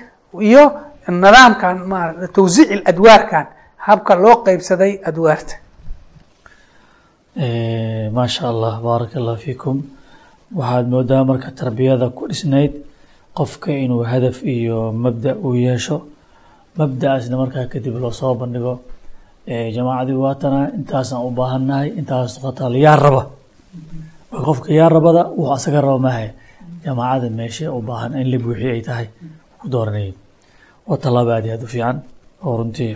Iyo 0.41 0.65
nidaamkan 1.09 1.87
maarata 1.87 2.29
tawsiici 2.29 2.83
adwaarkan 2.85 3.47
habka 3.87 4.15
loo 4.15 4.43
qeybsaday 4.45 4.93
adwaarta 5.09 5.55
maa 7.37 8.27
sha 8.29 8.49
allah 8.49 8.81
baaraka 8.83 9.19
allah 9.19 9.37
fiikum 9.37 9.83
waxaad 10.55 10.87
moodaa 10.89 11.25
marka 11.25 11.51
tarbiyada 11.51 12.11
ku 12.15 12.29
dhisnayd 12.29 12.73
qofka 13.35 13.71
inuu 13.85 14.05
hadaf 14.05 14.43
iyo 14.45 14.93
mabda 14.93 15.35
uu 15.45 15.55
yeesho 15.67 15.97
mabda'aasna 16.79 17.37
markaa 17.37 17.67
kadib 17.73 17.95
loo 18.03 18.11
soo 18.13 18.35
bandhigo. 18.35 18.75
Jamaacadii 19.75 20.19
waatana 20.25 20.61
intaasaan 20.79 21.23
u 21.27 21.31
baahannahay 21.31 21.89
intaas 21.99 22.39
qatal 22.43 22.75
yaa 22.87 22.97
raba. 22.97 23.23
Qofka 24.47 24.71
yaa 24.79 24.89
rabada 24.89 25.23
wuu 25.37 25.51
asaga 25.57 25.81
raba 25.81 25.99
maahay 26.07 26.29
jamaacada 26.85 27.29
meesha 27.31 27.67
u 27.73 27.81
baahan 27.83 28.15
in 28.21 28.31
la 28.31 28.39
buuxiyo 28.39 28.71
ay 28.77 28.83
tahay 28.89 29.07
ku 29.61 29.69
dooranayay 29.69 30.13
waa 30.89 30.99
tallaabo 31.03 31.31
aad 31.35 31.45
iyo 31.47 31.55
aad 31.55 31.63
u 31.67 31.67
fiican. 31.75 31.97
Oo 32.45 32.57
runtii 32.59 32.91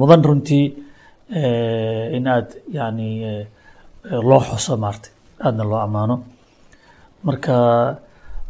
mudan 0.00 0.22
runtii 0.28 0.64
in 1.30 2.26
aad 2.34 2.48
yani 2.78 3.08
loo 4.28 4.40
xuso 4.48 4.76
maartay 4.84 5.10
aadna 5.46 5.64
loo 5.70 5.80
ammaano 5.86 6.16
marka 7.26 7.54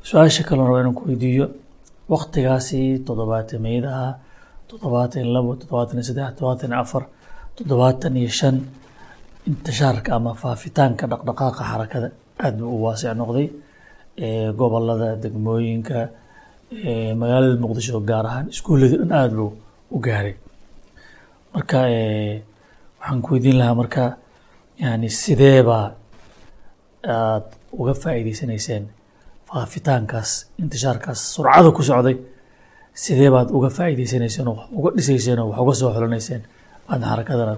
su'aasha 0.08 0.42
kalena 0.48 0.66
raba 0.68 0.80
inaan 0.80 0.94
ku 0.98 1.02
weydiiyo 1.08 1.46
waktigaasi 2.14 2.80
toddobaatameyda 3.06 3.88
ahaa 3.96 4.14
toddobaatan 4.68 5.22
iyo 5.22 5.32
labo 5.36 5.50
toddobaatan 5.60 5.96
iyo 5.98 6.04
saddex 6.08 6.28
toddobaatan 6.36 6.70
iyo 6.72 6.80
afar 6.84 7.02
toddobaatan 7.56 8.16
iyo 8.20 8.30
shan 8.38 8.56
intishaarka 9.48 10.10
ama 10.16 10.30
faafitaanka 10.42 11.04
dhaqdhaqaaqa 11.10 11.62
xarakada 11.70 12.08
aad 12.44 12.54
buu 12.58 12.70
u 12.76 12.82
waasic 12.84 13.12
noqday. 13.20 13.48
Gobolada 14.58 15.08
degmooyinka 15.22 15.98
magaalada 17.20 17.56
muqdisho 17.64 18.00
gaar 18.10 18.26
ahaan 18.30 18.46
iskuullada 18.52 18.96
dhan 19.00 19.12
aada 19.18 19.34
buu 19.38 19.52
u 19.94 19.98
gaaray. 20.06 20.34
Marka 21.54 21.78
waxaan 23.06 23.22
ku 23.22 23.28
weydiin 23.34 23.58
lahaa 23.58 23.74
marka 23.74 24.04
yani 24.78 25.08
sideebaa 25.10 25.90
aad 27.08 27.44
uga 27.80 27.94
faa'iideysanayseen 28.02 28.84
faafitaankaas 29.48 30.30
intishaarkaas 30.62 31.20
surcada 31.34 31.70
ku 31.70 31.82
socday? 31.82 32.16
Sidee 32.94 33.30
baad 33.30 33.48
uga 33.50 33.68
faa'iidaysanayseen 33.70 34.48
oo 34.48 34.54
wax 34.56 34.68
uga 34.78 34.90
dhisayseen 34.96 35.38
oo 35.38 35.48
wax 35.50 35.58
uga 35.60 35.74
soo 35.74 35.90
xulanayseen? 35.94 36.42
Aadna 36.88 37.06
xarakadana 37.10 37.56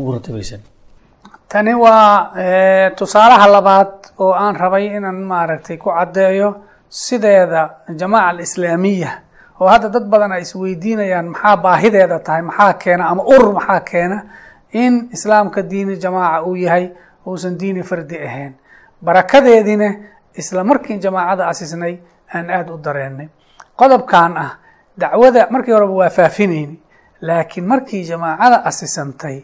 ugu 0.00 0.12
ratibayseen. 0.12 0.60
Tani 1.48 1.74
waa 1.74 2.32
tusaalaha 2.96 3.46
labaad 3.52 3.92
oo 4.18 4.32
aan 4.32 4.56
rabay 4.56 4.86
inaan 4.96 5.20
maaragtay 5.30 5.76
ku 5.76 5.90
caddeeyo 5.90 6.48
sideeda 6.88 7.62
jamaaca 8.00 8.28
alislaamiya 8.30 9.10
oo 9.60 9.68
hadda 9.68 9.88
dad 9.88 10.04
badan 10.10 10.32
ay 10.32 10.42
isweydiinayaan 10.42 11.28
maxaa 11.28 11.56
baahideeda 11.56 12.18
tahay 12.18 12.42
maxaa 12.42 12.72
keena 12.82 13.08
ama 13.08 13.22
urur 13.22 13.52
maxaa 13.54 13.80
keena 13.80 14.18
in 14.72 15.08
islaamka 15.12 15.62
diini 15.62 15.96
jamaaca 15.96 16.42
uu 16.46 16.56
yahay 16.56 16.90
uusan 17.26 17.58
diini 17.58 17.82
fardi 17.82 18.18
ahayn. 18.18 18.52
Barakadeediina 19.04 19.88
isla 20.34 20.64
markii 20.64 20.98
jamaacada 20.98 21.46
asisnay 21.48 21.98
aan 22.34 22.50
aada 22.50 22.72
u 22.74 22.78
dareennay. 22.78 23.28
Qodobkan 23.76 24.36
ah 24.36 24.58
dacwada 24.98 25.46
markii 25.50 25.72
horeba 25.72 25.92
waa 25.92 26.10
faafinayni 26.10 26.78
laakiin 27.20 27.66
markii 27.66 28.04
jamaacada 28.04 28.64
asisantay 28.64 29.42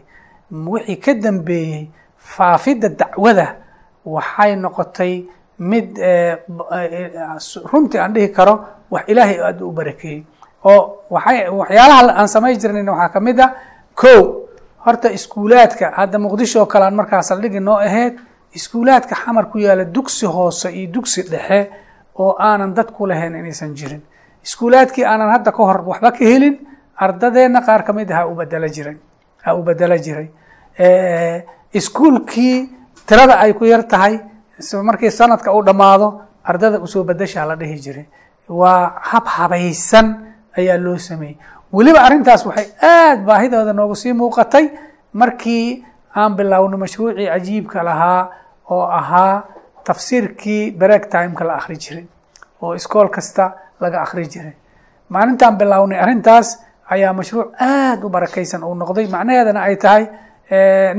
wixii 0.51 0.95
ka 0.97 1.13
dambeeyey 1.13 1.89
faafidda 2.17 2.89
dacwada 2.89 3.55
waxay 4.05 4.55
noqotay 4.55 5.23
mid 5.59 5.97
runtii 7.71 7.99
aan 7.99 8.13
dhihi 8.13 8.29
karo 8.33 8.65
wax 8.91 9.03
ilaahay 9.11 9.37
aada 9.47 9.65
u 9.65 9.71
barakeeyey 9.71 10.23
oo 10.65 10.81
waxay 11.09 11.49
waxyaalaha 11.49 12.13
aan 12.19 12.27
samay 12.27 12.55
jirnayn 12.61 12.89
waxaa 12.89 13.09
ka 13.13 13.19
mid 13.19 13.39
a 13.39 13.47
ko 13.95 14.11
horta 14.85 15.09
iskuulaadka 15.17 15.91
hadda 15.99 16.17
muqdisho 16.25 16.65
kale 16.65 16.85
aan 16.85 16.95
markaa 16.95 17.21
saldhigi 17.29 17.59
noo 17.59 17.77
ahayd 17.87 18.13
iskuulaadka 18.57 19.15
xamar 19.15 19.45
ku 19.51 19.57
yaalla 19.59 19.85
dugsi 19.85 20.25
hoose 20.25 20.67
iyo 20.77 20.91
dugsi 20.91 21.21
dhexe 21.23 21.59
oo 22.19 22.35
aanan 22.39 22.73
dad 22.73 22.91
ku 22.91 23.05
lahayn 23.07 23.35
inaysan 23.35 23.73
jirin. 23.75 24.01
Iskuulaadkii 24.45 25.05
aanan 25.05 25.29
hadda 25.35 25.51
ka 25.51 25.63
hor 25.63 25.79
waxba 25.89 26.11
ka 26.11 26.25
helin 26.25 26.55
ardadeenna 26.97 27.61
qaar 27.61 27.83
ka 27.85 27.93
mid 27.93 28.11
ah 28.11 28.15
ha 28.17 28.27
u 28.27 28.35
bedela 28.35 28.67
jiray 28.75 28.97
ha 29.45 29.55
u 29.55 29.63
bedela 29.63 29.97
jiray. 30.05 30.27
Iskuulkii 31.73 32.69
tirada 33.07 33.39
ay 33.39 33.53
ku 33.53 33.65
yar 33.65 33.83
tahay 33.87 34.19
markii 34.83 35.11
sanadka 35.11 35.53
uu 35.53 35.63
dhammaado 35.63 36.21
ardada 36.43 36.79
u 36.79 36.87
soo 36.87 37.03
bedeshaa 37.03 37.45
la 37.45 37.55
dhihi 37.55 37.79
jiray 37.85 38.05
waa 38.59 38.93
hab 39.09 39.25
habaysan 39.25 40.07
ayaa 40.57 40.77
loo 40.77 40.97
sameeyey. 40.97 41.37
Weliba 41.73 41.99
arrintaas 42.03 42.45
waxay 42.45 42.67
aada 42.83 43.21
baahidooda 43.27 43.73
noogu 43.73 43.95
sii 43.95 44.13
muuqatay 44.13 44.65
markii 45.13 45.85
aan 46.15 46.35
bilowno 46.35 46.77
mashruucii 46.77 47.27
cajiibka 47.31 47.83
lahaa 47.83 48.29
oo 48.69 48.83
ahaa 48.99 49.43
tafsiirkii 49.83 50.71
break 50.71 51.09
timeka 51.09 51.43
la 51.47 51.53
akhri 51.55 51.77
jiray 51.77 52.05
oo 52.61 52.75
iskool 52.75 53.07
kasta 53.09 53.53
laga 53.81 54.01
akhri 54.01 54.27
jiray. 54.27 54.53
Maalintaan 55.09 55.55
bilownay 55.57 55.99
arrintaas 55.99 56.59
ayaa 56.89 57.13
mashruuc 57.13 57.55
aada 57.59 58.05
u 58.05 58.09
barakaysan 58.09 58.63
uu 58.63 58.75
noqday. 58.75 59.07
Macnaheedana 59.07 59.61
ay 59.63 59.75
tahay 59.75 60.03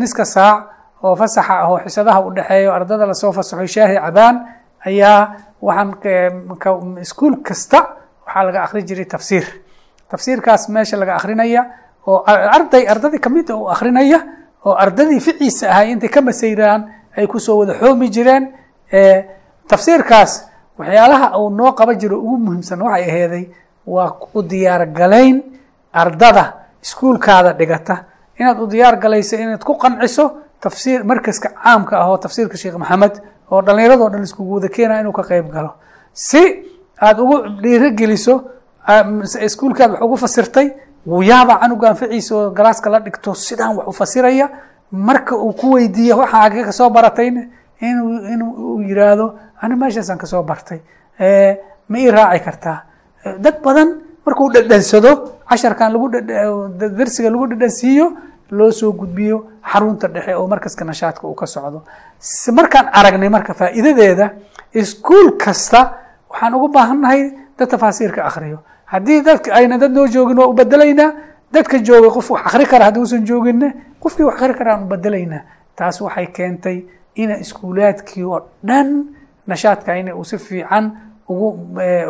niska 0.00 0.24
saac 0.24 0.64
oo 1.02 1.14
fasaxa 1.16 1.54
ah 1.60 1.68
oo 1.70 1.78
xisadaha 1.84 2.20
u 2.20 2.30
dhexeeyo 2.34 2.72
ardada 2.72 3.06
la 3.06 3.14
soo 3.14 3.32
fasaxo 3.32 3.66
shaahi 3.66 3.96
cabaan 4.00 4.36
ayaa 4.86 5.20
waxaan 5.62 6.98
iskuol 7.04 7.34
kasta 7.46 7.78
waxaa 8.26 8.44
laga 8.46 8.60
akhri 8.66 8.82
jiray 8.88 9.04
tafsiir. 9.06 9.46
Tafsiirkaas 10.10 10.68
meesha 10.68 10.96
laga 10.96 11.14
akrinaya 11.16 11.62
oo 12.06 12.22
arday 12.26 12.84
ardadii 12.92 13.18
kamida 13.20 13.56
u 13.56 13.68
akrinaya 13.74 14.18
oo 14.64 14.74
ardadii 14.84 15.20
ficiisa 15.20 15.70
ahay 15.70 15.90
intay 15.92 16.08
ka 16.08 16.20
masayraan 16.20 16.82
ay 17.16 17.26
ku 17.26 17.38
soo 17.40 17.58
wada 17.60 17.74
xoomi 17.80 18.08
jireen 18.10 18.44
tafsiirkaas 19.68 20.32
waxyaalaha 20.78 21.38
uu 21.38 21.50
noo 21.50 21.72
qaban 21.72 21.98
jiro 22.00 22.16
ugu 22.18 22.36
muhiimsan 22.38 22.80
waxay 22.82 23.04
aheeday 23.10 23.44
waa 23.86 24.10
u 24.34 24.42
diyaar 24.42 24.86
galayn 24.86 25.42
ardada 25.92 26.44
iskuulkaada 26.82 27.52
dhigata. 27.52 27.96
Inaad 28.38 28.58
u 28.60 28.66
diyaar 28.66 28.96
galayso 28.96 29.36
inaad 29.36 29.64
ku 29.64 29.74
qanciso 29.78 30.24
tafsiir 30.60 31.04
markaska 31.04 31.48
caamka 31.62 31.96
ah 32.00 32.08
oo 32.10 32.16
tafsiirka 32.18 32.56
sheekh 32.56 32.76
maxamed 32.78 33.14
oo 33.52 33.60
dhallinyarado 33.66 34.08
dhan 34.12 34.22
iskugu 34.28 34.52
wada 34.56 34.68
keenaya 34.68 35.00
inuu 35.02 35.12
ka 35.12 35.22
qayb 35.30 35.46
galo. 35.54 35.70
Si 36.12 36.40
aada 37.00 37.22
ugu 37.22 37.36
dhiirogeliso 37.62 38.34
iskuulkaad 39.46 39.90
wax 39.92 40.02
ugu 40.02 40.16
fasirtay 40.16 40.68
yaaba 41.30 41.54
canuga 41.60 41.86
anficiisa 41.90 42.34
oo 42.36 42.50
galaaska 42.50 42.90
la 42.90 42.98
dhigto 43.00 43.34
sidaan 43.34 43.76
wax 43.76 43.86
u 43.88 43.92
fasiraya 43.92 44.46
marka 44.92 45.36
uu 45.36 45.52
ku 45.52 45.66
weydiiya 45.74 46.16
waxa 46.16 46.38
age 46.46 46.62
ka 46.64 46.72
soo 46.72 46.90
baratayna 46.90 47.42
inu 47.80 48.04
inuu 48.32 48.80
yiraahdo 48.88 49.26
ani 49.62 49.74
meeshaasaan 49.76 50.18
ka 50.18 50.26
soo 50.26 50.42
bartay. 50.42 50.80
Ma 51.88 51.98
ii 51.98 52.10
raaci 52.10 52.40
kartaa. 52.44 52.78
Dad 53.44 53.56
badan 53.64 53.88
markuu 54.26 54.50
dhadhansado 54.52 55.10
casharkan 55.48 55.92
lagu 55.92 56.08
darsiga 56.98 57.30
lagu 57.30 57.46
dhadhansiiyo 57.46 58.06
loo 58.58 58.70
soo 58.72 58.92
gudbiyo 58.92 59.36
xarunta 59.72 60.06
dhexe 60.08 60.34
oo 60.36 60.46
markaska 60.46 60.84
nashaadka 60.84 61.26
uu 61.28 61.34
ka 61.34 61.46
socdo. 61.46 61.82
Markaan 62.52 62.86
aragnay 62.92 63.28
marka 63.28 63.54
faa'iidadeeda 63.54 64.26
iskuol 64.74 65.36
kasta 65.42 65.80
waxaan 66.30 66.54
ugu 66.54 66.68
baahannahay 66.68 67.22
dad 67.58 67.68
tafaasiirka 67.68 68.24
akriyo 68.24 68.58
haddii 68.92 69.20
dadka 69.22 69.54
ayna 69.54 69.78
dad 69.78 69.92
noo 69.92 70.06
joogin 70.06 70.38
waa 70.38 70.46
u 70.48 70.52
bedelaynaa 70.52 71.10
dadka 71.52 71.78
joogay 71.78 72.10
qof 72.10 72.30
wax 72.30 72.42
akri 72.46 72.66
kara 72.66 72.84
haddii 72.84 73.00
usan 73.02 73.24
jooginne 73.26 73.68
qofkii 74.00 74.24
wax 74.24 74.36
akri 74.42 74.54
kara 74.58 74.72
aan 74.74 74.82
u 74.84 74.86
bedelaynaa 74.86 75.42
taas 75.76 76.00
waxay 76.00 76.26
keentay 76.26 76.84
ina 77.14 77.36
iskuulaadkii 77.38 78.24
oo 78.24 78.40
dhan 78.64 78.88
nashaadka 79.46 79.96
ina 79.96 80.14
uu 80.16 80.24
si 80.24 80.38
fiican 80.38 80.90
ugu 81.28 81.48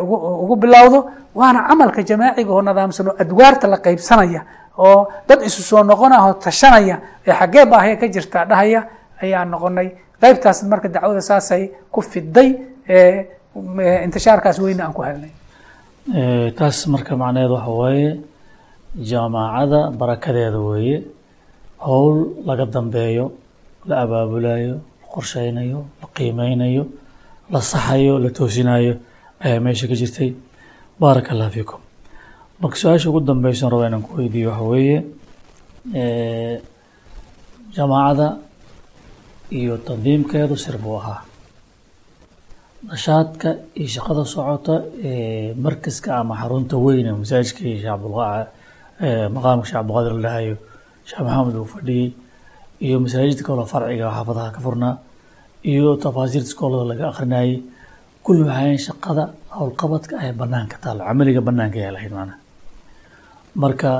ugu 0.03 0.15
ugu 0.43 0.55
bilowdo 0.55 0.99
waana 1.35 1.67
camalka 1.67 2.01
jamaaciga 2.03 2.51
oo 2.53 2.61
nidaamsan 2.61 3.07
oo 3.07 3.15
adwaarta 3.19 3.67
la 3.67 3.77
qaybsanaya 3.77 4.41
oo 4.77 5.07
dad 5.27 5.41
isu 5.47 5.61
soo 5.69 5.83
noqonah 5.83 6.19
oo 6.27 6.33
tashanaya 6.33 6.95
ee 7.27 7.33
xaggee 7.39 7.65
baahya 7.65 7.95
ka 8.01 8.07
jirtaa 8.07 8.45
dhahaya 8.45 8.81
ayaa 9.23 9.45
noqonay. 9.45 9.87
Qaybtaas 10.21 10.63
marka 10.71 10.87
dacwada 10.89 11.21
saasay 11.21 11.63
ku 11.91 12.01
fiday 12.01 12.49
intishaarkaas 14.05 14.57
weyne 14.63 14.81
aan 14.83 14.93
ku 14.93 15.01
helnay. 15.03 15.31
Taas 16.57 16.87
marka 16.87 17.15
macnaheed 17.21 17.51
waxa 17.51 17.71
weeye 17.81 18.11
jaamacada 19.09 19.79
barakadeeda 19.99 20.59
weeye 20.69 20.97
howl 21.85 22.17
laga 22.47 22.65
dambeeyo 22.65 23.25
la 23.87 23.95
abaabulayo 24.03 24.73
la 25.01 25.07
qorsheynayo 25.13 25.79
la 26.01 26.07
qiimeynayo 26.15 26.83
la 27.51 27.59
saxayo 27.61 28.19
la 28.23 28.29
toosinayo 28.29 28.93
ayaa 29.43 29.59
meesha 29.59 29.87
ka 29.87 29.95
jirtay. 30.01 30.29
Baaraka 30.99 31.31
allah 31.33 31.49
fiikum 31.49 31.79
marka 32.61 32.75
su'aasha 32.81 33.09
ugu 33.09 33.19
dambeysan 33.27 33.69
raba 33.71 33.87
inaan 33.87 34.03
ku 34.05 34.11
weydiiyo 34.17 34.49
waxa 34.51 34.65
weeye 34.71 34.97
jamaacada 37.75 38.27
iyo 39.51 39.77
tandiimkeedu 39.87 40.55
sir 40.57 40.77
buu 40.83 40.97
ahaa. 40.99 41.21
Nashaadka 42.89 43.49
iyo 43.79 43.87
shaqada 43.95 44.23
socota 44.33 44.75
ee 45.03 45.53
markaska 45.63 46.09
ama 46.21 46.35
xarunta 46.41 46.75
weyn 46.85 47.05
ee 47.07 47.15
masaajidka 47.21 47.61
iyo 47.63 47.97
maqaamka 49.35 49.65
sheekh 49.67 49.79
abdulqaadir 49.81 50.13
la 50.15 50.21
dhahayo 50.27 50.55
sheekh 51.07 51.21
maxamed 51.25 51.55
uu 51.61 51.65
fadhiyey 51.73 52.07
iyo 52.85 52.95
masaajidka 53.03 53.43
kaloo 53.47 53.65
farciga 53.73 54.07
xaafadaha 54.15 54.49
ka 54.55 54.59
furnaa 54.65 54.95
iyo 55.71 55.95
tafaasiirta 56.03 56.47
iskoolada 56.49 56.85
laga 56.91 57.05
akrinayey 57.11 57.53
kulli 58.23 58.43
waxayn 58.49 58.77
shaqada 58.87 59.23
howlqabadka 59.57 60.13
ay 60.23 60.31
banaanka 60.41 60.75
taalo 60.83 61.01
camaliga 61.09 61.41
banaanka 61.47 61.77
ayaa 61.81 61.93
lahayd 61.95 62.13
macnaha 62.17 62.37
marka 63.63 63.91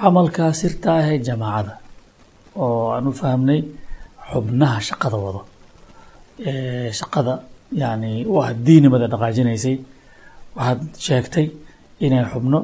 camalkaa 0.00 0.50
sirta 0.60 0.88
ah 0.98 1.04
ee 1.12 1.18
jamaacada 1.28 1.74
oo 2.64 2.84
aan 2.94 3.06
u 3.10 3.12
fahmnay 3.20 3.60
xubnaha 4.30 4.76
shaqada 4.88 5.16
wado 5.24 5.40
shaqada 7.00 7.34
yani 7.82 8.10
u 8.32 8.34
ah 8.44 8.48
diinimada 8.66 9.06
dhaqaajinaysay 9.12 9.76
waxaad 10.56 10.80
sheegtay 11.06 11.46
inay 12.04 12.24
xubno 12.32 12.58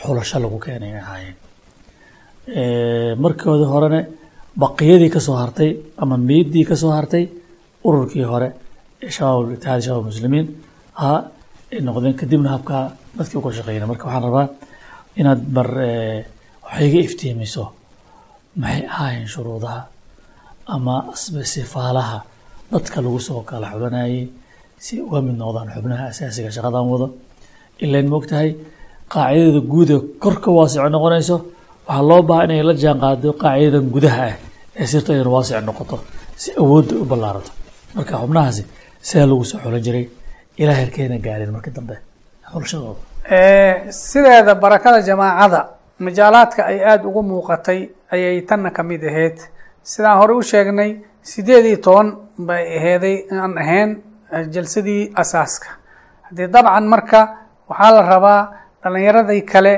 xulasho 0.00 0.36
lagu 0.44 0.58
keenay 0.64 0.92
ahaayeen. 1.02 1.36
Markoodii 3.22 3.68
horene 3.72 4.00
baqiyadii 4.62 5.10
ka 5.14 5.20
soo 5.26 5.36
hartay 5.42 5.70
ama 6.02 6.16
miidii 6.28 6.64
ka 6.68 6.76
soo 6.82 6.90
hartay 6.96 7.24
ururkii 7.88 8.26
hore 8.32 8.48
ee 9.04 9.10
shabaab 9.16 9.50
itihaad 9.56 9.80
shabaab 9.86 10.04
muslimiin 10.10 10.46
ahaa 11.00 11.20
ay 11.20 11.35
noqdeen 11.86 12.14
kadibna 12.20 12.50
habkaa 12.56 12.84
dadkii 13.18 13.38
uga 13.40 13.50
shaqeynay 13.56 13.86
marka 13.90 14.04
waxaan 14.06 14.24
rabaa 14.28 14.46
inaad 15.20 15.40
bar 15.56 15.68
waxayga 16.64 16.98
iftiimiso. 17.06 17.64
Maxay 18.60 18.82
ahaayeen 18.92 19.28
shuruudaha 19.34 19.80
ama 20.74 20.94
sifaalaha 21.54 22.18
dadka 22.72 23.00
lagu 23.04 23.20
soo 23.20 23.40
kala 23.42 23.66
xulanayay 23.72 24.28
si 24.84 25.00
uga 25.00 25.20
mid 25.26 25.36
noqdaan 25.42 25.68
xubnaha 25.74 26.04
asaasiga 26.12 26.50
shaqadan 26.56 26.86
wado? 26.92 27.06
Ilain 27.84 28.08
moogtahay 28.12 28.48
qaacidada 29.12 29.60
guud 29.72 29.90
ee 29.90 30.00
kor 30.22 30.36
ka 30.44 30.50
waasico 30.58 30.88
noqonayso 30.88 31.36
waxaa 31.88 32.02
loo 32.10 32.22
baha 32.28 32.44
inay 32.46 32.62
la 32.68 32.74
jaan 32.82 32.98
qaado 33.02 33.28
qaacidadan 33.42 33.86
gudaha 33.94 34.22
ah 34.30 34.36
ee 34.80 34.86
sirta 34.92 35.10
ayna 35.12 35.30
waasic 35.36 35.56
noqoto 35.68 35.96
si 36.42 36.48
awoodda 36.60 36.94
u 37.02 37.04
ballaarato 37.10 37.50
marka 37.94 38.12
xubnahaasi 38.22 38.62
sidaa 39.08 39.26
lagu 39.30 39.44
soo 39.50 39.58
xulan 39.64 39.82
jiray 39.86 40.04
ilaa 40.58 40.74
herkeena 40.80 41.18
gaareen 41.18 41.52
marka 41.52 41.70
dambe. 41.76 41.96
Xulashadooda 42.52 43.00
sideeda 43.92 44.54
barakada 44.54 45.00
jamaacada 45.08 45.60
majaalaadka 45.98 46.62
ay 46.70 46.78
aada 46.84 47.04
ugu 47.08 47.22
muuqatay 47.22 47.80
ayay 48.12 48.42
tanna 48.48 48.70
ka 48.70 48.82
mid 48.82 49.02
ahayd. 49.04 49.38
Sidaan 49.82 50.18
hore 50.18 50.32
u 50.34 50.42
sheegnay 50.42 50.90
sideed 51.22 51.64
iyo 51.66 51.76
toban 51.86 52.08
bay 52.38 52.64
aheeday 52.78 53.16
aan 53.32 53.58
ahayn 53.58 53.90
jalsadii 54.54 55.12
asaaska. 55.14 55.68
Haddii 56.28 56.48
dabcan 56.54 56.86
marka 56.94 57.20
waxaa 57.68 57.90
la 57.96 58.02
rabaa 58.02 58.40
dhalinyaradii 58.82 59.42
kale 59.52 59.74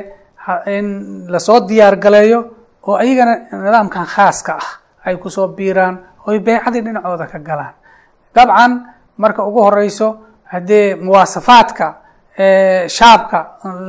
in 0.67 0.87
la 1.33 1.39
soo 1.39 1.61
diyaar 1.69 1.97
galeeyo 1.97 2.41
oo 2.89 2.97
ayagana 2.97 3.35
nidaamkan 3.53 4.07
khaaska 4.07 4.53
ah 4.63 4.69
ay 5.07 5.17
ku 5.17 5.29
soo 5.31 5.49
biiraan 5.49 5.99
oy 6.27 6.39
beycadii 6.41 6.83
dhinacooda 6.83 7.27
ka 7.27 7.39
galaan. 7.39 7.75
Dabcan 8.35 8.73
marka 9.17 9.43
ugu 9.49 9.61
horeyso 9.63 10.09
haddee 10.53 10.95
muwaasafaadka 10.95 11.87
shaabka 12.89 13.39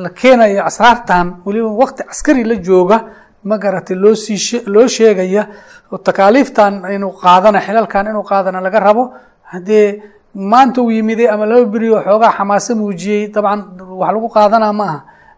la 0.04 0.10
keenayo 0.10 0.62
asraartan 0.70 1.28
weliba 1.46 1.70
waqti 1.82 2.04
caskari 2.10 2.44
la 2.44 2.56
jooga 2.56 2.98
ma 3.44 3.58
garatay 3.58 3.96
loo 3.96 4.16
sii 4.16 4.62
loo 4.74 4.88
sheegaya 4.88 5.48
takaaliiftan 6.04 6.74
inuu 6.96 7.14
qaadana 7.24 7.60
xilalkan 7.66 8.08
inuu 8.08 8.24
qaadana 8.24 8.62
laga 8.62 8.80
rabo. 8.80 9.04
Haddee 9.52 10.02
maanta 10.36 10.82
uu 10.82 10.92
yimiday 10.92 11.28
ama 11.30 11.46
laba 11.46 11.66
beri 11.66 11.90
oo 11.90 12.02
xoogaa 12.06 12.32
xamaaso 12.38 12.76
muujiyey 12.76 13.28
dabcan 13.34 13.62
wax 14.02 14.12
lagu 14.14 14.30
qaadanaa 14.30 14.74
ma 14.74 14.86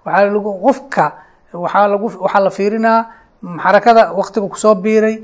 aha. 0.06 0.26
Lagu 0.36 0.52
qofka 0.66 1.06
waxaa 1.54 1.88
lagu 1.88 2.08
waxaa 2.24 2.40
la 2.46 2.50
fiirinaa 2.50 3.00
xarakada 3.64 4.12
waqtiga 4.20 4.48
ku 4.50 4.58
soo 4.58 4.76
biiray 4.76 5.16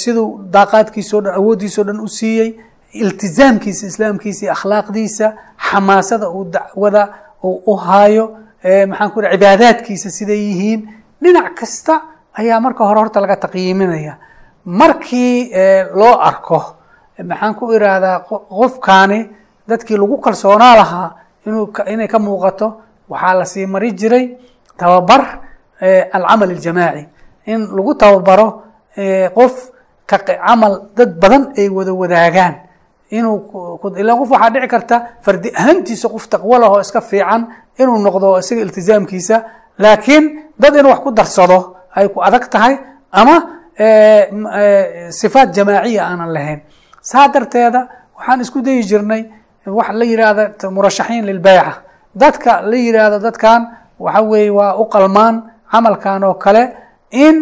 siduu 0.00 0.40
daaqaadkiisao 0.54 1.20
dhan 1.20 1.34
awooddiisao 1.34 1.84
dhan 1.84 2.00
u 2.00 2.08
siiyey 2.08 2.50
iltizaamkiisa 2.92 3.86
islaamkiisa 3.86 4.52
akhlaaqdiisa 4.52 5.26
xamaasada 5.70 6.28
uu 6.30 6.44
dacwada 6.44 7.02
uu 7.44 7.62
u 7.66 7.76
haayo 7.76 8.24
maxaan 8.88 9.10
ku 9.10 9.20
cibaadaadkiisa 9.22 10.10
siday 10.10 10.40
yihiin 10.48 10.80
dhinac 11.22 11.54
kasta 11.60 11.94
ayaa 12.38 12.60
marka 12.60 12.84
hore 12.84 13.00
horta 13.00 13.20
laga 13.20 13.36
taqyiiminaya 13.36 14.14
markii 14.64 15.52
loo 15.94 16.14
arko 16.30 16.60
maxaan 17.30 17.54
ku 17.54 17.72
irahdaa 17.72 18.20
qofkaani 18.58 19.20
dadkii 19.68 19.96
lagu 19.96 20.16
kalsoonaa 20.18 20.74
lahaa 20.76 21.08
inuu 21.46 21.72
inay 21.92 22.08
ka 22.08 22.18
muuqato 22.18 22.66
waxaa 23.08 23.34
la 23.38 23.44
sii 23.44 23.66
mari 23.66 23.92
jiray 23.92 24.24
tababar 24.76 25.22
alcamal 26.12 26.50
aljamaaci 26.50 27.04
in 27.46 27.60
lagu 27.76 27.94
tababaro 27.94 28.62
qof 29.36 29.54
ka 30.06 30.18
camal 30.18 30.74
dad 30.96 31.10
badan 31.20 31.52
ay 31.58 31.68
wada 31.68 31.92
wadaagaan 31.94 32.54
inuu 33.10 33.78
qof 33.82 34.30
waxaa 34.30 34.50
dhici 34.54 34.68
karta 34.68 34.96
fardi 35.24 35.48
ahaantiisa 35.60 36.08
qof 36.08 36.24
taqwo 36.28 36.58
lah 36.58 36.70
oo 36.72 36.80
iska 36.80 37.00
fiican 37.00 37.42
inuu 37.78 37.98
noqdo 38.06 38.38
isaga 38.38 38.60
iltizaamkiisa. 38.66 39.36
Laakiin 39.78 40.24
dad 40.58 40.74
inuu 40.76 40.90
wax 40.90 41.00
ku 41.04 41.10
darsado 41.10 41.76
ay 41.94 42.08
ku 42.08 42.20
adag 42.22 42.48
tahay 42.50 42.74
ama 43.12 43.36
sifaat 45.20 45.48
jamaaciya 45.56 46.02
aanan 46.10 46.30
lahayn. 46.36 46.60
Saa 47.10 47.28
darteeda 47.34 47.80
waxaan 48.18 48.40
isku 48.40 48.58
dayi 48.62 48.82
jirnay 48.90 49.22
wax 49.66 49.88
la 49.98 50.04
yihahda 50.04 50.70
murashaxiin 50.70 51.24
lilbeyca 51.26 51.72
dadka 52.14 52.62
la 52.70 52.76
yihahdo 52.76 53.18
dadkan 53.26 53.60
waxa 53.98 54.22
weeye 54.30 54.50
waa 54.50 54.74
u 54.76 54.84
qalmaan 54.94 55.34
camalkan 55.72 56.24
oo 56.24 56.34
kale 56.34 56.62
in 57.10 57.36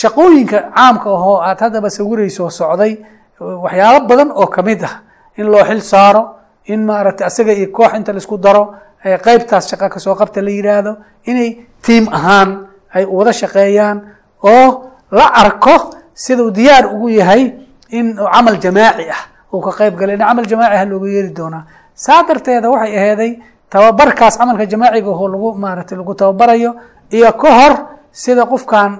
shaqooyinka 0.00 0.58
caamka 0.76 1.08
ahoo 1.10 1.36
aad 1.48 1.58
haddaba 1.60 1.90
sawirayso 1.90 2.50
socday 2.50 2.92
waxyaalo 3.40 4.06
badan 4.06 4.30
oo 4.32 4.46
ka 4.46 4.62
mid 4.62 4.82
ah. 4.84 5.02
In 5.36 5.46
loo 5.50 5.64
xil 5.64 5.80
saaro 5.82 6.36
in 6.66 6.84
maaragtay 6.86 7.26
asaga 7.26 7.52
iyo 7.52 7.68
koox 7.72 7.94
inta 7.96 8.12
la 8.12 8.18
isku 8.18 8.36
daro 8.38 8.74
qeybtaas 9.02 9.68
shaqa 9.70 9.88
ka 9.88 9.98
soo 9.98 10.14
qabta 10.14 10.42
la 10.42 10.50
yidhaahdo 10.50 10.96
inay 11.24 11.66
tiim 11.82 12.08
ahaan 12.12 12.66
ay 12.94 13.04
wada 13.04 13.32
shaqeeyaan 13.32 13.96
oo 14.44 14.90
la 15.10 15.26
arko 15.42 15.90
siduu 16.14 16.50
diyaar 16.50 16.86
ugu 16.94 17.08
yahay 17.08 17.54
in 17.90 18.16
camal 18.16 18.56
jamaaci 18.60 19.08
ah 19.08 19.22
uu 19.52 19.60
ka 19.60 19.72
qeyb 19.78 19.96
galay 19.96 20.18
camal 20.18 20.44
jamaaci 20.46 20.76
ah 20.76 20.84
looga 20.84 21.08
yeeri 21.08 21.30
doonaa. 21.32 21.64
Saa 21.94 22.22
darteeda 22.28 22.68
waxay 22.70 22.96
aheeday 22.98 23.32
tababarkaas 23.70 24.36
camalka 24.38 24.66
jamaaciga 24.66 25.08
oo 25.10 25.28
lagu 25.28 25.54
maaragtay 25.54 25.96
lagu 25.98 26.14
tababarayo 26.14 26.74
iyo 27.10 27.32
ka 27.32 27.48
hor 27.58 27.74
sida 28.12 28.44
qofkan 28.52 28.90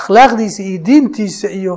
akhlaaqdiisa 0.00 0.62
iyo 0.68 0.78
diintiisa 0.86 1.48
iyo 1.60 1.74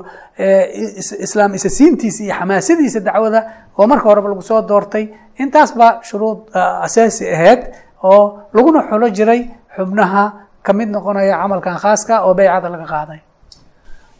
islaam 1.25 1.51
isasiintiisa 1.57 2.21
iyo 2.23 2.33
xamaasadiisa 2.39 2.99
dacwada 3.07 3.39
oo 3.79 3.85
marka 3.91 4.05
horeba 4.09 4.29
lagu 4.31 4.41
soo 4.49 4.61
doortay 4.69 5.05
intaas 5.41 5.71
baa 5.79 5.91
shuruud 6.07 6.39
asaasi 6.85 7.23
ahayd 7.35 7.61
oo 8.03 8.23
laguna 8.55 8.79
xulo 8.89 9.07
jiray 9.17 9.41
xubnaha 9.75 10.23
ka 10.65 10.71
mid 10.77 10.89
noqonaya 10.95 11.35
camalkan 11.41 11.77
khaaska 11.83 12.13
oo 12.25 12.33
beycada 12.37 12.69
laga 12.73 12.85
qaaday. 12.93 13.19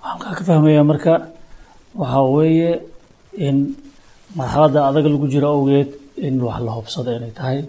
Waxaan 0.04 0.36
ka 0.38 0.44
fahmaya 0.50 0.84
marka 0.92 1.14
waxaa 2.02 2.26
weeye 2.36 2.72
in 3.48 3.58
marxaladda 4.40 4.80
adag 4.90 5.06
lagu 5.14 5.28
jiro 5.34 5.48
awgeed 5.56 5.90
in 6.28 6.36
wax 6.48 6.60
la 6.66 6.72
hubsado 6.78 7.10
inay 7.18 7.32
tahay. 7.40 7.60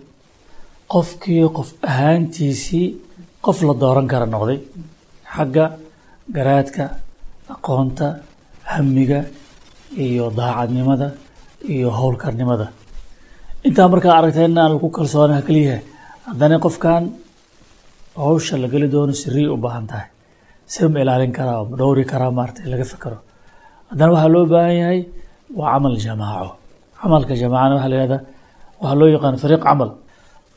Qofkii 0.93 1.45
qof 1.57 1.69
ahaantiisii 1.91 2.87
qof 3.45 3.59
la 3.69 3.75
dooran 3.83 4.07
kara 4.13 4.27
noqday. 4.35 4.59
Xagga 5.35 5.67
garaadka 6.37 6.85
aqoonta 7.55 8.07
hamiga 8.73 9.21
iyo 10.07 10.27
daacadnimada 10.39 11.09
iyo 11.75 11.89
howlkarnimada. 11.99 12.67
Intaa 13.67 13.89
markaa 13.93 14.15
aragtayna 14.19 14.61
aan 14.65 14.73
lagu 14.75 14.89
kalsoonaha 14.97 15.43
keliyaha 15.49 15.79
haddana 16.29 16.57
qofkan 16.65 17.03
hawsha 18.23 18.55
la 18.63 18.69
geli 18.73 18.89
doono 18.95 19.13
siriya 19.23 19.53
u 19.55 19.57
baahan 19.65 19.87
tahay. 19.91 20.09
Si 20.73 20.79
ma 20.93 20.99
ilaalin 21.03 21.33
karaa 21.39 21.65
ma 21.71 21.75
dhowri 21.81 22.05
karaa 22.13 22.31
maarata 22.39 22.61
laga 22.73 22.85
fikero 22.93 23.19
haddana 23.91 24.11
waxaa 24.15 24.33
loo 24.35 24.45
baahan 24.53 24.77
yahay 24.83 25.01
waa 25.59 25.73
camal 25.75 25.95
jamaaco. 26.05 26.51
Camalka 27.01 27.35
jamaacana 27.43 27.75
waxaa 27.77 27.91
la 27.93 27.97
yihahdaa 27.99 28.21
waxaa 28.83 28.99
loo 29.01 29.09
yaqaan 29.15 29.37
fariiq 29.43 29.63
camal 29.69 29.91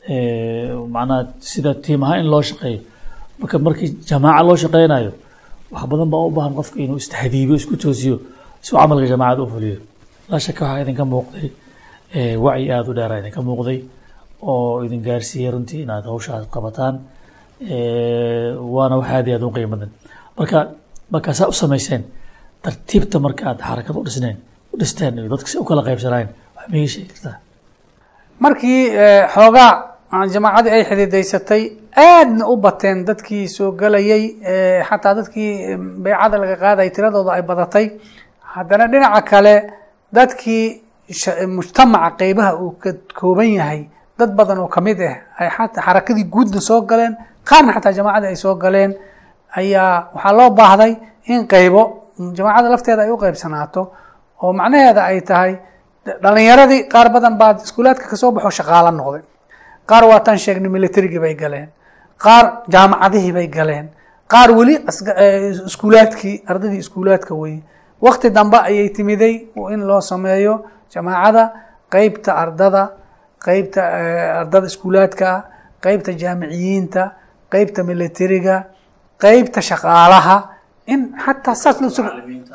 macnaha 0.08 1.26
sida 1.40 1.74
tiim 1.84 2.02
ahaan 2.04 2.20
in 2.24 2.28
loo 2.30 2.42
shaqeeyo. 2.42 2.80
Marka 3.40 3.58
markii 3.58 3.88
jamaaca 4.10 4.42
loo 4.48 4.56
shaqeynayo 4.62 5.12
wax 5.72 5.84
badan 5.90 6.08
baa 6.12 6.26
u 6.28 6.30
baahan 6.36 6.54
qofka 6.58 6.76
inuu 6.84 6.96
istahdiibo 7.02 7.54
isku 7.60 7.76
toosiyo 7.76 8.16
si 8.64 8.70
uu 8.74 8.78
camalka 8.78 9.06
jamaacada 9.12 9.42
u 9.42 9.46
fuliyo. 9.52 9.78
Laa 10.30 10.38
shaka 10.46 10.60
waxaa 10.64 10.82
idinka 10.84 11.04
muuqday 11.12 11.48
wacyi 12.44 12.70
aada 12.76 12.90
u 12.90 12.94
dheera 12.98 13.14
idinka 13.22 13.40
muuqday 13.48 13.78
oo 14.42 14.82
idin 14.86 15.00
gaarsiiyey 15.06 15.50
runtii 15.54 15.82
inaad 15.86 16.04
hawshaas 16.10 16.44
qabataan 16.54 16.94
waana 18.74 18.96
wax 19.00 19.08
aad 19.16 19.26
iyo 19.28 19.36
aad 19.36 19.42
u 19.48 19.50
qiimo 19.56 19.76
marka 20.38 20.58
markaa 21.12 21.34
saa 21.38 21.48
u 21.48 21.52
samayseen 21.62 22.02
tartiibta 22.62 23.18
marka 23.26 23.42
aad 23.50 23.60
xarakad 23.68 23.96
u 23.96 24.04
dhisneen 24.06 24.36
u 24.72 24.76
dhisteen 24.80 25.18
iyo 25.18 25.28
dadka 25.34 25.48
si 25.50 25.56
u 25.58 25.64
kala 25.68 25.82
qaybsanayn 25.88 26.28
wax 26.56 26.66
ma 26.70 26.76
ii 26.76 26.88
sheegi 26.92 27.08
kartaa. 27.12 27.36
Markii 28.44 28.80
xoogaa 29.34 29.72
jamaacadii 30.12 30.70
ay 30.70 30.84
xididaysatay 30.84 31.62
aadna 31.96 32.46
u 32.48 32.56
bateen 32.56 33.04
dadkii 33.06 33.48
soo 33.48 33.72
gelayay 33.72 34.24
xataa 34.88 35.14
dadkii 35.14 35.76
beycada 36.04 36.38
laga 36.38 36.56
qaadayay 36.56 36.90
tiradooda 36.90 37.32
ay 37.32 37.42
badatay. 37.42 37.86
Haddana 38.54 38.86
dhinaca 38.92 39.22
kale 39.30 39.54
dadkii 40.12 40.82
mujtamaca 41.56 42.16
qeybaha 42.18 42.52
uu 42.62 42.72
ka 42.82 42.90
kooban 43.14 43.50
yahay 43.58 43.88
dad 44.18 44.30
badan 44.36 44.58
oo 44.58 44.68
ka 44.68 44.80
mid 44.80 45.00
ah 45.00 45.16
ay 45.38 45.48
xataa 45.50 45.82
xarakadii 45.86 46.24
guudna 46.24 46.60
soo 46.60 46.80
galeen 46.82 47.16
qaarna 47.48 47.72
xataa 47.72 47.92
jamaacadii 47.92 48.28
ay 48.28 48.36
soo 48.36 48.54
galeen 48.54 48.94
ayaa 49.56 50.08
waxaa 50.14 50.32
loo 50.38 50.50
baahday 50.50 50.92
in 51.26 51.46
qeybo 51.48 51.82
jamaacada 52.36 52.68
lafteeda 52.70 53.02
ay 53.02 53.10
u 53.10 53.16
qeybsanaato 53.18 53.82
oo 54.42 54.52
macnaheeda 54.52 55.02
ay 55.04 55.20
tahay 55.20 55.52
dhalinyaradii 56.22 56.88
qaar 56.92 57.08
badan 57.14 57.34
baa 57.38 57.52
iskuulaadka 57.64 58.06
ka 58.10 58.16
soo 58.16 58.30
baxo 58.32 58.50
shaqaalo 58.50 58.90
noqday 58.90 59.22
qaar 59.86 60.04
waa 60.10 60.20
tan 60.20 60.38
sheegnay 60.38 60.70
militarigii 60.70 61.18
bay 61.20 61.34
galeen. 61.34 61.68
Qaar 62.18 62.62
jaamacadihii 62.72 63.32
bay 63.32 63.46
galeen. 63.48 63.88
Qaar 64.28 64.50
weli 64.56 64.74
iskuulaadkii 65.66 66.42
ardaydii 66.46 66.78
iskuulaadka 66.78 67.34
weye 67.34 67.62
wakti 68.00 68.30
dambe 68.30 68.56
ayay 68.58 68.88
timiday 68.90 69.34
in 69.74 69.80
loo 69.86 70.00
sameeyo 70.00 70.64
jamaacada 70.94 71.52
qeybta 71.92 72.32
ardada 72.42 72.82
qeybta 73.44 73.80
ardada 74.40 74.66
iskuulaadka 74.66 75.28
qeybta 75.84 76.12
jaamiciyiinta 76.22 77.02
qeybta 77.52 77.82
militariga 77.84 78.56
qeybta 79.22 79.60
shaqaalaha 79.68 80.36
in 80.86 81.00
xataa 81.24 81.54
saas 81.54 81.76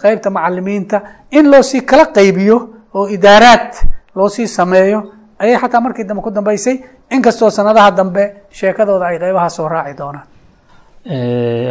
qeybta 0.01 0.29
macalimiinta 0.29 0.97
in 1.31 1.45
loo 1.51 1.61
sii 1.63 1.81
kala 1.81 2.05
qaybiyo 2.17 2.57
oo 2.93 3.07
idaaraad 3.07 3.73
loo 4.15 4.29
sii 4.29 4.47
sameeyo. 4.47 4.99
Ayay 5.39 5.57
xataa 5.61 5.81
markii 5.81 6.03
dambe 6.03 6.21
ku 6.23 6.31
dambeysay 6.31 6.75
inkastoo 7.15 7.49
sanadaha 7.57 7.91
dambe 7.97 8.23
sheekadooda 8.57 9.05
ay 9.11 9.17
qeybaha 9.23 9.49
soo 9.57 9.67
raaci 9.73 9.93
doonaan. 9.99 10.27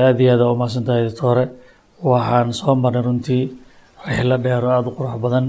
Aada 0.04 0.20
iyo 0.22 0.32
aad 0.34 0.40
aa 0.44 0.52
umahadsan 0.54 0.84
tahay 0.86 1.02
doctore 1.08 1.44
waxaan 2.10 2.52
soo 2.60 2.74
marnay 2.82 3.02
runtii 3.06 3.42
rixlo 4.06 4.36
dheer 4.44 4.64
oo 4.64 4.72
aada 4.76 4.88
u 4.90 4.96
qurux 4.98 5.16
badan. 5.24 5.46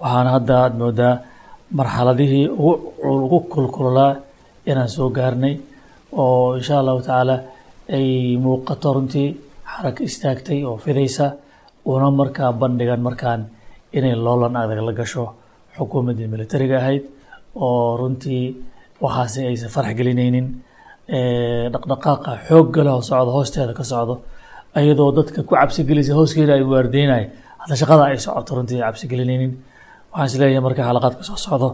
Waxaana 0.00 0.30
hadda 0.36 0.54
aada 0.62 0.76
moodaa 0.82 1.14
marxaladihii 1.78 2.46
ugu 3.10 3.38
kulkulolaa 3.52 4.12
inaan 4.70 4.88
soo 4.96 5.08
gaarnay 5.16 5.54
oo 6.22 6.56
insha 6.58 6.74
allahu 6.80 7.00
tacaala 7.06 7.36
ay 7.96 8.36
muuqato 8.44 8.88
runtii 8.96 9.28
xarag 9.72 9.96
istaagtay 10.08 10.58
oo 10.68 10.76
fidaysa 10.84 11.26
una 11.92 12.08
markaa 12.10 12.50
bandhigan 12.60 13.00
markaan 13.06 13.40
inay 13.96 14.14
loolan 14.24 14.56
adag 14.62 14.80
la 14.88 14.92
gasho 15.00 15.24
xukuumaddii 15.76 16.28
militariga 16.34 16.76
ahayd 16.82 17.04
oo 17.66 17.96
runtii 18.00 18.44
waxaasi 19.04 19.40
aysan 19.50 19.70
farax 19.74 19.94
gelinaynin. 19.98 20.46
Dhaqdhaqaaqa 21.74 22.32
xoogga 22.48 22.80
leh 22.86 22.92
oo 22.98 23.02
socdo 23.10 23.30
hoosteeda 23.36 23.72
ka 23.78 23.84
socdo 23.92 24.14
ayadoo 24.78 25.10
dadka 25.18 25.40
ku 25.48 25.52
cabsi 25.60 25.80
gelisa 25.88 26.12
hooskeeda 26.18 26.52
ay 26.58 26.64
waardeynay 26.72 27.24
hadda 27.62 27.74
shaqada 27.80 28.02
ay 28.10 28.18
socoto 28.26 28.50
runtii 28.56 28.80
cabsi 28.86 29.04
gelinaynin. 29.12 29.52
Waxaan 30.12 30.26
is 30.30 30.34
leeyahay 30.40 30.62
marka 30.66 30.82
xalaqaadka 30.88 31.22
soo 31.28 31.38
socdo 31.46 31.68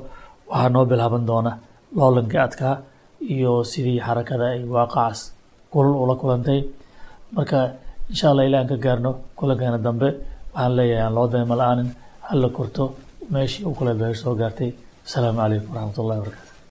waxaa 0.50 0.70
noo 0.74 0.84
bilaaban 0.90 1.22
doona 1.30 1.52
loolankii 1.98 2.40
adkaa 2.46 2.74
iyo 3.34 3.52
sidii 3.70 4.00
xarakada 4.06 4.44
ay 4.54 4.60
waaqacaas 4.74 5.18
kulul 5.72 5.96
ula 6.04 6.14
kulantay. 6.22 6.60
Marka 7.36 7.58
insha 8.12 8.26
allah 8.30 8.44
ilaa 8.48 8.60
aan 8.62 8.68
ka 8.72 8.76
gaarno 8.84 9.10
kulankeena 9.38 9.78
dambe 9.86 10.08
waxaan 10.54 10.72
leeyahay 10.78 11.04
aan 11.06 11.14
loo 11.16 11.26
dayma 11.32 11.54
la'aanin 11.60 11.88
hala 12.28 12.48
korto 12.56 12.84
meeshii 13.32 13.64
u 13.68 13.72
kula 13.78 13.92
beer 14.00 14.14
soo 14.22 14.34
gaartay. 14.40 14.70
Asalaamu 15.06 15.38
calaykum 15.42 15.70
waraxmat 15.74 15.98
ullahi 16.02 16.18
wabarakatu 16.20 16.47